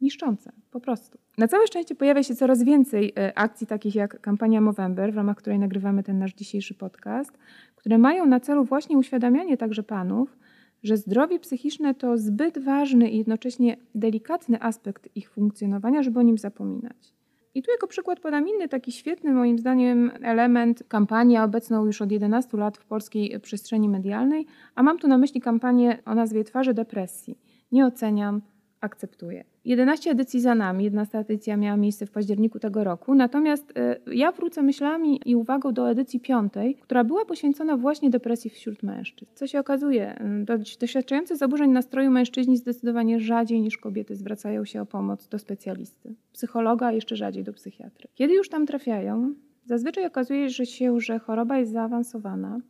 Niszczące, 0.00 0.52
po 0.70 0.80
prostu. 0.80 1.18
Na 1.38 1.48
całe 1.48 1.66
szczęście 1.66 1.94
pojawia 1.94 2.22
się 2.22 2.34
coraz 2.34 2.62
więcej 2.62 3.12
e, 3.18 3.38
akcji 3.38 3.66
takich 3.66 3.94
jak 3.94 4.20
kampania 4.20 4.60
Movember, 4.60 5.12
w 5.12 5.16
ramach 5.16 5.36
której 5.36 5.58
nagrywamy 5.58 6.02
ten 6.02 6.18
nasz 6.18 6.34
dzisiejszy 6.34 6.74
podcast, 6.74 7.38
które 7.76 7.98
mają 7.98 8.26
na 8.26 8.40
celu 8.40 8.64
właśnie 8.64 8.98
uświadamianie 8.98 9.56
także 9.56 9.82
panów, 9.82 10.36
że 10.84 10.96
zdrowie 10.96 11.38
psychiczne 11.38 11.94
to 11.94 12.18
zbyt 12.18 12.58
ważny 12.58 13.10
i 13.10 13.18
jednocześnie 13.18 13.76
delikatny 13.94 14.62
aspekt 14.62 15.08
ich 15.14 15.30
funkcjonowania, 15.30 16.02
żeby 16.02 16.18
o 16.18 16.22
nim 16.22 16.38
zapominać. 16.38 17.14
I 17.54 17.62
tu 17.62 17.70
jako 17.70 17.86
przykład 17.86 18.20
podam 18.20 18.48
inny 18.48 18.68
taki 18.68 18.92
świetny 18.92 19.32
moim 19.32 19.58
zdaniem 19.58 20.10
element 20.22 20.84
kampanii 20.88 21.38
obecną 21.38 21.86
już 21.86 22.02
od 22.02 22.12
11 22.12 22.56
lat 22.56 22.76
w 22.76 22.86
polskiej 22.86 23.40
przestrzeni 23.40 23.88
medialnej, 23.88 24.46
a 24.74 24.82
mam 24.82 24.98
tu 24.98 25.08
na 25.08 25.18
myśli 25.18 25.40
kampanię 25.40 25.98
o 26.04 26.14
nazwie 26.14 26.44
Twarzy 26.44 26.74
depresji. 26.74 27.38
Nie 27.72 27.86
oceniam, 27.86 28.42
akceptuję. 28.84 29.44
11 29.64 30.10
edycji 30.10 30.40
za 30.40 30.54
nami, 30.54 30.84
11 30.84 31.18
edycja 31.18 31.56
miała 31.56 31.76
miejsce 31.76 32.06
w 32.06 32.10
październiku 32.10 32.58
tego 32.58 32.84
roku, 32.84 33.14
natomiast 33.14 33.78
y, 33.78 34.14
ja 34.14 34.32
wrócę 34.32 34.62
myślami 34.62 35.20
i 35.24 35.36
uwagą 35.36 35.72
do 35.72 35.90
edycji 35.90 36.20
piątej, 36.20 36.74
która 36.74 37.04
była 37.04 37.24
poświęcona 37.24 37.76
właśnie 37.76 38.10
depresji 38.10 38.50
wśród 38.50 38.82
mężczyzn. 38.82 39.30
Co 39.34 39.46
się 39.46 39.60
okazuje, 39.60 40.18
y, 40.50 40.78
doświadczający 40.80 41.36
zaburzeń 41.36 41.70
nastroju 41.70 42.10
mężczyźni 42.10 42.56
zdecydowanie 42.56 43.20
rzadziej 43.20 43.60
niż 43.60 43.78
kobiety 43.78 44.16
zwracają 44.16 44.64
się 44.64 44.82
o 44.82 44.86
pomoc 44.86 45.28
do 45.28 45.38
specjalisty, 45.38 46.14
psychologa, 46.32 46.86
a 46.86 46.92
jeszcze 46.92 47.16
rzadziej 47.16 47.44
do 47.44 47.52
psychiatry. 47.52 48.08
Kiedy 48.14 48.34
już 48.34 48.48
tam 48.48 48.66
trafiają, 48.66 49.34
zazwyczaj 49.64 50.06
okazuje 50.06 50.50
się, 50.50 51.00
że 51.00 51.18
choroba 51.18 51.58
jest 51.58 51.72
zaawansowana, 51.72 52.60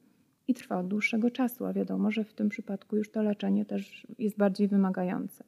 i 0.49 0.55
trwa 0.55 0.79
od 0.79 0.89
dłuższego 0.89 1.31
czasu, 1.31 1.65
a 1.65 1.73
wiadomo, 1.73 2.11
że 2.11 2.25
w 2.25 2.33
tym 2.33 2.49
przypadku 2.49 2.97
już 2.97 3.11
to 3.11 3.23
leczenie 3.23 3.65
też 3.65 4.07
jest 4.19 4.37
bardziej 4.37 4.69
wymagające. 4.69 5.45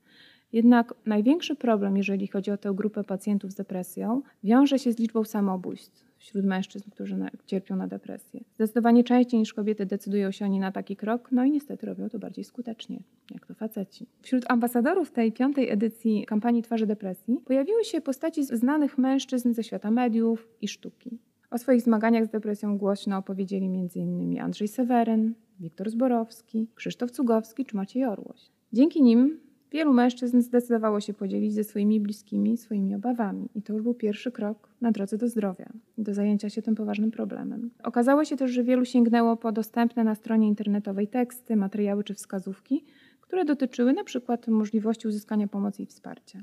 Jednak 0.52 0.94
największy 1.06 1.56
problem, 1.56 1.96
jeżeli 1.96 2.26
chodzi 2.26 2.50
o 2.50 2.56
tę 2.56 2.72
grupę 2.74 3.04
pacjentów 3.04 3.52
z 3.52 3.54
depresją, 3.54 4.22
wiąże 4.44 4.78
się 4.78 4.92
z 4.92 4.98
liczbą 4.98 5.24
samobójstw 5.24 6.06
wśród 6.18 6.44
mężczyzn, 6.44 6.90
którzy 6.90 7.16
na, 7.16 7.30
cierpią 7.46 7.76
na 7.76 7.86
depresję. 7.86 8.40
Zdecydowanie 8.54 9.04
częściej 9.04 9.40
niż 9.40 9.54
kobiety 9.54 9.86
decydują 9.86 10.30
się 10.30 10.44
oni 10.44 10.58
na 10.58 10.72
taki 10.72 10.96
krok, 10.96 11.28
no 11.32 11.44
i 11.44 11.50
niestety 11.50 11.86
robią 11.86 12.08
to 12.08 12.18
bardziej 12.18 12.44
skutecznie, 12.44 13.02
jak 13.30 13.46
to 13.46 13.54
faceci. 13.54 14.06
Wśród 14.22 14.44
ambasadorów 14.48 15.10
tej 15.10 15.32
piątej 15.32 15.70
edycji 15.70 16.26
kampanii 16.26 16.62
Twarzy 16.62 16.86
Depresji 16.86 17.40
pojawiły 17.44 17.84
się 17.84 18.00
postaci 18.00 18.44
znanych 18.44 18.98
mężczyzn 18.98 19.52
ze 19.52 19.64
świata 19.64 19.90
mediów 19.90 20.48
i 20.60 20.68
sztuki. 20.68 21.18
O 21.50 21.58
swoich 21.58 21.82
zmaganiach 21.82 22.26
z 22.26 22.30
depresją 22.30 22.78
głośno 22.78 23.18
opowiedzieli 23.18 23.66
m.in. 23.66 24.40
Andrzej 24.40 24.68
Seweryn, 24.68 25.34
Wiktor 25.60 25.90
Zborowski, 25.90 26.68
Krzysztof 26.74 27.10
Cugowski 27.10 27.64
czy 27.64 27.76
Maciej 27.76 28.04
Orłoś. 28.04 28.50
Dzięki 28.72 29.02
nim 29.02 29.40
Wielu 29.76 29.92
mężczyzn 29.92 30.40
zdecydowało 30.40 31.00
się 31.00 31.14
podzielić 31.14 31.54
ze 31.54 31.64
swoimi 31.64 32.00
bliskimi 32.00 32.56
swoimi 32.56 32.94
obawami, 32.94 33.48
i 33.54 33.62
to 33.62 33.72
już 33.72 33.82
był 33.82 33.94
pierwszy 33.94 34.32
krok 34.32 34.68
na 34.80 34.92
drodze 34.92 35.18
do 35.18 35.28
zdrowia, 35.28 35.72
do 35.98 36.14
zajęcia 36.14 36.50
się 36.50 36.62
tym 36.62 36.74
poważnym 36.74 37.10
problemem. 37.10 37.70
Okazało 37.82 38.24
się 38.24 38.36
też, 38.36 38.50
że 38.50 38.64
wielu 38.64 38.84
sięgnęło 38.84 39.36
po 39.36 39.52
dostępne 39.52 40.04
na 40.04 40.14
stronie 40.14 40.48
internetowej 40.48 41.08
teksty, 41.08 41.56
materiały 41.56 42.04
czy 42.04 42.14
wskazówki, 42.14 42.84
które 43.20 43.44
dotyczyły 43.44 43.92
na 43.92 44.04
przykład 44.04 44.48
możliwości 44.48 45.08
uzyskania 45.08 45.48
pomocy 45.48 45.82
i 45.82 45.86
wsparcia. 45.86 46.42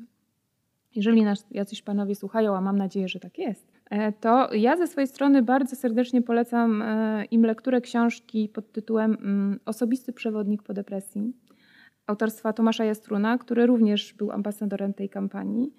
Jeżeli 0.95 1.23
nas 1.23 1.45
jacyś 1.51 1.81
panowie 1.81 2.15
słuchają, 2.15 2.55
a 2.55 2.61
mam 2.61 2.77
nadzieję, 2.77 3.07
że 3.07 3.19
tak 3.19 3.37
jest, 3.37 3.71
e, 3.89 4.11
to 4.11 4.53
ja 4.53 4.77
ze 4.77 4.87
swojej 4.87 5.07
strony 5.07 5.41
bardzo 5.41 5.75
serdecznie 5.75 6.21
polecam 6.21 6.81
e, 6.81 7.25
im 7.25 7.45
lekturę 7.45 7.81
książki 7.81 8.49
pod 8.49 8.71
tytułem 8.71 9.11
mm, 9.11 9.59
Osobisty 9.65 10.13
przewodnik 10.13 10.63
po 10.63 10.73
depresji 10.73 11.33
autorstwa 12.07 12.53
Tomasza 12.53 12.85
Jastruna, 12.85 13.37
który 13.37 13.65
również 13.65 14.13
był 14.13 14.31
ambasadorem 14.31 14.93
tej 14.93 15.09
kampanii, 15.09 15.73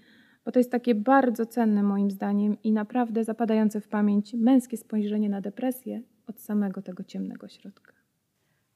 bo 0.44 0.52
to 0.52 0.58
jest 0.60 0.70
takie 0.70 0.94
bardzo 0.94 1.46
cenne 1.46 1.82
moim 1.82 2.10
zdaniem 2.10 2.56
i 2.62 2.72
naprawdę 2.72 3.24
zapadające 3.24 3.80
w 3.80 3.88
pamięć 3.88 4.34
męskie 4.34 4.76
spojrzenie 4.76 5.28
na 5.28 5.40
depresję 5.40 6.02
od 6.26 6.40
samego 6.40 6.82
tego 6.82 7.04
ciemnego 7.04 7.48
środka. 7.48 7.92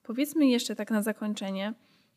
Powiedzmy 0.02 0.46
jeszcze 0.46 0.76
tak 0.76 0.90
na 0.90 1.02
zakończenie 1.02 1.74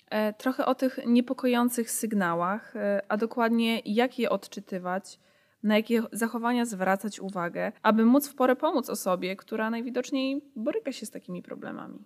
e, 0.09 0.33
trochę 0.33 0.65
o 0.65 0.75
tych 0.75 0.99
niepokojących 1.07 1.91
sygnałach, 1.91 2.75
e, 2.75 3.01
a 3.07 3.17
dokładnie 3.17 3.81
jak 3.85 4.19
je 4.19 4.29
odczytywać, 4.29 5.19
na 5.63 5.75
jakie 5.75 6.01
zachowania 6.11 6.65
zwracać 6.65 7.19
uwagę, 7.19 7.71
aby 7.83 8.05
móc 8.05 8.27
w 8.27 8.35
porę 8.35 8.55
pomóc 8.55 8.89
osobie, 8.89 9.35
która 9.35 9.69
najwidoczniej 9.69 10.41
boryka 10.55 10.91
się 10.91 11.05
z 11.05 11.11
takimi 11.11 11.43
problemami. 11.43 12.05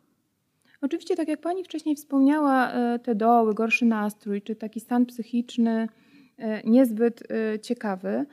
Oczywiście, 0.82 1.16
tak 1.16 1.28
jak 1.28 1.42
Pani 1.42 1.64
wcześniej 1.64 1.96
wspomniała, 1.96 2.72
e, 2.72 3.00
te 3.00 3.16
doły, 3.16 3.54
gorszy 3.54 3.86
nastrój, 3.86 4.42
czy 4.42 4.56
taki 4.56 4.80
stan 4.80 5.06
psychiczny 5.06 5.88
niezbyt 6.64 7.24
ciekawy, 7.62 8.26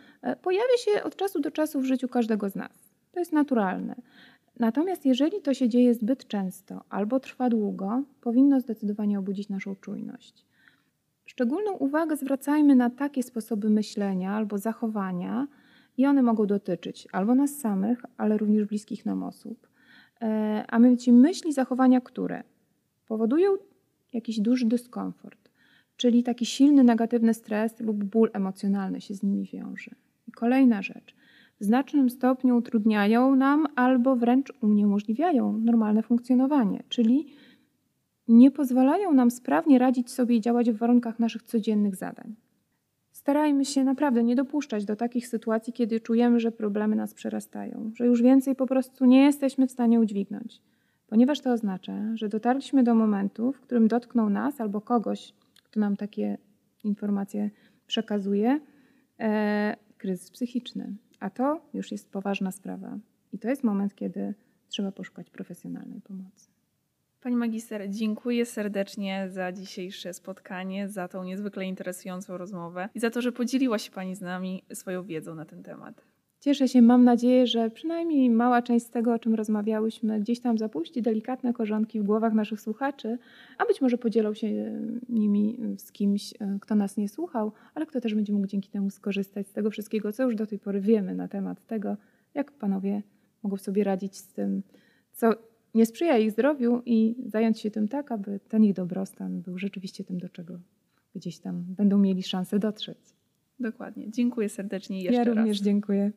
pojawia 0.43 0.77
się 0.79 1.03
od 1.03 1.17
czasu 1.17 1.41
do 1.41 1.51
czasu 1.51 1.81
w 1.81 1.85
życiu 1.85 2.09
każdego 2.09 2.49
z 2.51 2.55
nas. 2.55 2.95
To 3.13 3.21
jest 3.21 3.33
naturalne. 3.33 3.95
Natomiast 4.59 5.07
jeżeli 5.07 5.43
to 5.43 5.55
się 5.55 5.69
dzieje 5.69 5.95
zbyt 5.95 6.29
często 6.29 6.85
albo 6.89 7.21
trwa 7.21 7.49
długo, 7.49 8.03
powinno 8.21 8.61
zdecydowanie 8.61 9.19
obudzić 9.19 9.49
naszą 9.49 9.77
czujność. 9.77 10.47
Szczególną 11.25 11.73
uwagę 11.73 12.17
zwracajmy 12.17 12.75
na 12.75 12.91
takie 12.91 13.23
sposoby 13.23 13.71
myślenia 13.71 14.33
albo 14.33 14.59
zachowania, 14.59 15.47
i 15.97 16.07
one 16.07 16.23
mogą 16.23 16.47
dotyczyć 16.47 17.09
albo 17.13 17.35
nas 17.35 17.57
samych, 17.57 18.03
ale 18.17 18.39
również 18.39 18.65
bliskich 18.65 19.07
nam 19.07 19.23
osób. 19.23 19.69
E, 20.23 20.65
a 20.69 20.79
mianowicie 20.79 21.13
myśli, 21.13 21.53
zachowania, 21.53 22.01
które 22.01 22.43
powodują 23.07 23.51
jakiś 24.13 24.41
duży 24.41 24.67
dyskomfort, 24.67 25.51
czyli 25.97 26.23
taki 26.23 26.47
silny 26.47 26.85
negatywny 26.85 27.35
stres 27.35 27.81
lub 27.81 28.05
ból 28.05 28.31
emocjonalny 28.33 29.01
się 29.01 29.15
z 29.15 29.23
nimi 29.23 29.49
wiąże. 29.53 29.91
I 30.29 30.33
kolejna 30.33 30.83
rzecz 30.83 31.15
w 31.61 31.65
znacznym 31.65 32.11
stopniu 32.11 32.57
utrudniają 32.57 33.37
nam 33.37 33.67
albo 33.77 34.17
wręcz 34.17 34.53
uniemożliwiają 34.61 35.59
normalne 35.59 36.03
funkcjonowanie, 36.03 36.83
czyli 36.89 37.27
nie 38.29 38.51
pozwalają 38.51 39.15
nam 39.15 39.31
sprawnie 39.31 39.79
radzić 39.79 40.11
sobie 40.11 40.37
i 40.37 40.41
działać 40.41 40.71
w 40.71 40.77
warunkach 40.77 41.19
naszych 41.19 41.43
codziennych 41.43 41.97
zadań. 41.97 42.35
Starajmy 43.23 43.65
się 43.65 43.85
naprawdę 43.85 44.23
nie 44.23 44.37
dopuszczać 44.37 44.85
do 44.85 44.97
takich 44.97 45.29
sytuacji, 45.29 45.73
kiedy 45.73 46.01
czujemy, 46.01 46.41
że 46.41 46.53
problemy 46.53 46.97
nas 46.97 47.15
przerastają, 47.15 47.91
że 47.95 48.07
już 48.07 48.23
więcej 48.23 48.57
po 48.57 48.67
prostu 48.67 49.05
nie 49.05 49.25
jesteśmy 49.25 49.67
w 49.67 49.73
stanie 49.73 50.01
udźwignąć, 50.01 50.63
ponieważ 51.07 51.41
to 51.41 51.53
oznacza, 51.53 52.17
że 52.17 52.29
dotarliśmy 52.29 52.83
do 52.83 52.95
momentu, 52.95 53.53
w 53.53 53.61
którym 53.61 53.89
dotknął 53.89 54.31
nas 54.31 54.61
albo 54.61 54.81
kogoś, 54.81 55.35
kto 55.65 55.81
nam 55.81 55.97
takie 55.97 56.39
informacje 56.85 57.51
przekazuje, 57.87 58.61
e, 59.21 59.77
kryzys 59.99 60.31
psychiczny. 60.31 60.95
A 61.21 61.31
to 61.31 61.61
już 61.75 61.93
jest 61.93 62.13
poważna 62.13 62.53
sprawa. 62.53 62.99
I 63.33 63.39
to 63.39 63.49
jest 63.49 63.65
moment, 63.65 63.95
kiedy 63.95 64.35
trzeba 64.69 64.93
poszukać 64.93 65.31
profesjonalnej 65.31 66.01
pomocy. 66.01 66.52
Pani 67.23 67.37
magister, 67.37 67.91
dziękuję 67.91 68.47
serdecznie 68.47 69.27
za 69.31 69.53
dzisiejsze 69.53 70.15
spotkanie, 70.15 70.89
za 70.89 71.09
tą 71.09 71.25
niezwykle 71.25 71.65
interesującą 71.65 72.37
rozmowę 72.37 72.89
i 72.95 73.01
za 73.01 73.11
to, 73.11 73.23
że 73.23 73.33
podzieliła 73.33 73.79
się 73.79 73.91
Pani 73.91 74.17
z 74.17 74.21
nami 74.21 74.65
swoją 74.73 75.03
wiedzą 75.05 75.35
na 75.35 75.45
ten 75.45 75.63
temat. 75.63 76.05
Cieszę 76.41 76.69
się, 76.69 76.83
mam 76.83 77.05
nadzieję, 77.05 77.47
że 77.47 77.71
przynajmniej 77.71 78.31
mała 78.31 78.63
część 78.63 78.87
z 78.87 78.91
tego, 78.91 79.15
o 79.15 79.19
czym 79.19 79.35
rozmawiałyśmy, 79.35 80.21
gdzieś 80.21 80.41
tam 80.41 80.59
zapuści 80.59 81.03
delikatne 81.03 81.53
korzonki 81.53 82.01
w 82.01 82.05
głowach 82.05 82.33
naszych 82.33 82.61
słuchaczy, 82.61 83.19
a 83.59 83.65
być 83.65 83.81
może 83.81 83.99
podzielą 83.99 84.35
się 84.35 84.47
e, 84.47 84.81
nimi 85.09 85.59
z 85.79 85.93
kimś, 85.93 86.33
e, 86.33 86.59
kto 86.61 86.75
nas 86.75 86.97
nie 86.97 87.09
słuchał, 87.09 87.53
ale 87.75 87.87
kto 87.87 88.01
też 88.01 88.15
będzie 88.15 88.33
mógł 88.33 88.47
dzięki 88.47 88.71
temu 88.71 88.91
skorzystać 88.91 89.49
z 89.49 89.53
tego 89.53 89.71
wszystkiego, 89.71 90.13
co 90.13 90.23
już 90.23 90.35
do 90.35 90.47
tej 90.47 90.59
pory 90.59 90.81
wiemy 90.81 91.15
na 91.15 91.29
temat 91.29 91.67
tego, 91.67 91.97
jak 92.35 92.53
panowie 92.53 93.03
mogą 93.43 93.57
sobie 93.57 93.85
radzić 93.85 94.17
z 94.17 94.27
tym, 94.27 94.63
co 95.13 95.52
nie 95.75 95.87
sprzyja 95.87 96.19
ich 96.19 96.31
zdrowiu 96.31 96.83
i 96.87 97.17
zająć 97.27 97.61
się 97.61 97.71
tym 97.71 97.89
tak, 97.89 98.13
aby 98.13 98.41
ten 98.49 98.65
ich 98.65 98.73
dobrostan 98.73 99.41
był 99.41 99.59
rzeczywiście 99.59 100.05
tym, 100.05 100.19
do 100.19 100.29
czego 100.29 100.59
gdzieś 101.15 101.39
tam 101.39 101.65
będą 101.69 101.99
mieli 101.99 102.23
szansę 102.23 102.59
dotrzeć. 102.59 102.99
Dokładnie. 103.61 104.11
Dziękuję 104.11 104.49
serdecznie 104.49 105.03
jeszcze 105.03 105.25
raz. 105.25 105.27
Ja 105.27 105.35
również 105.35 105.61
dziękuję. 105.61 106.13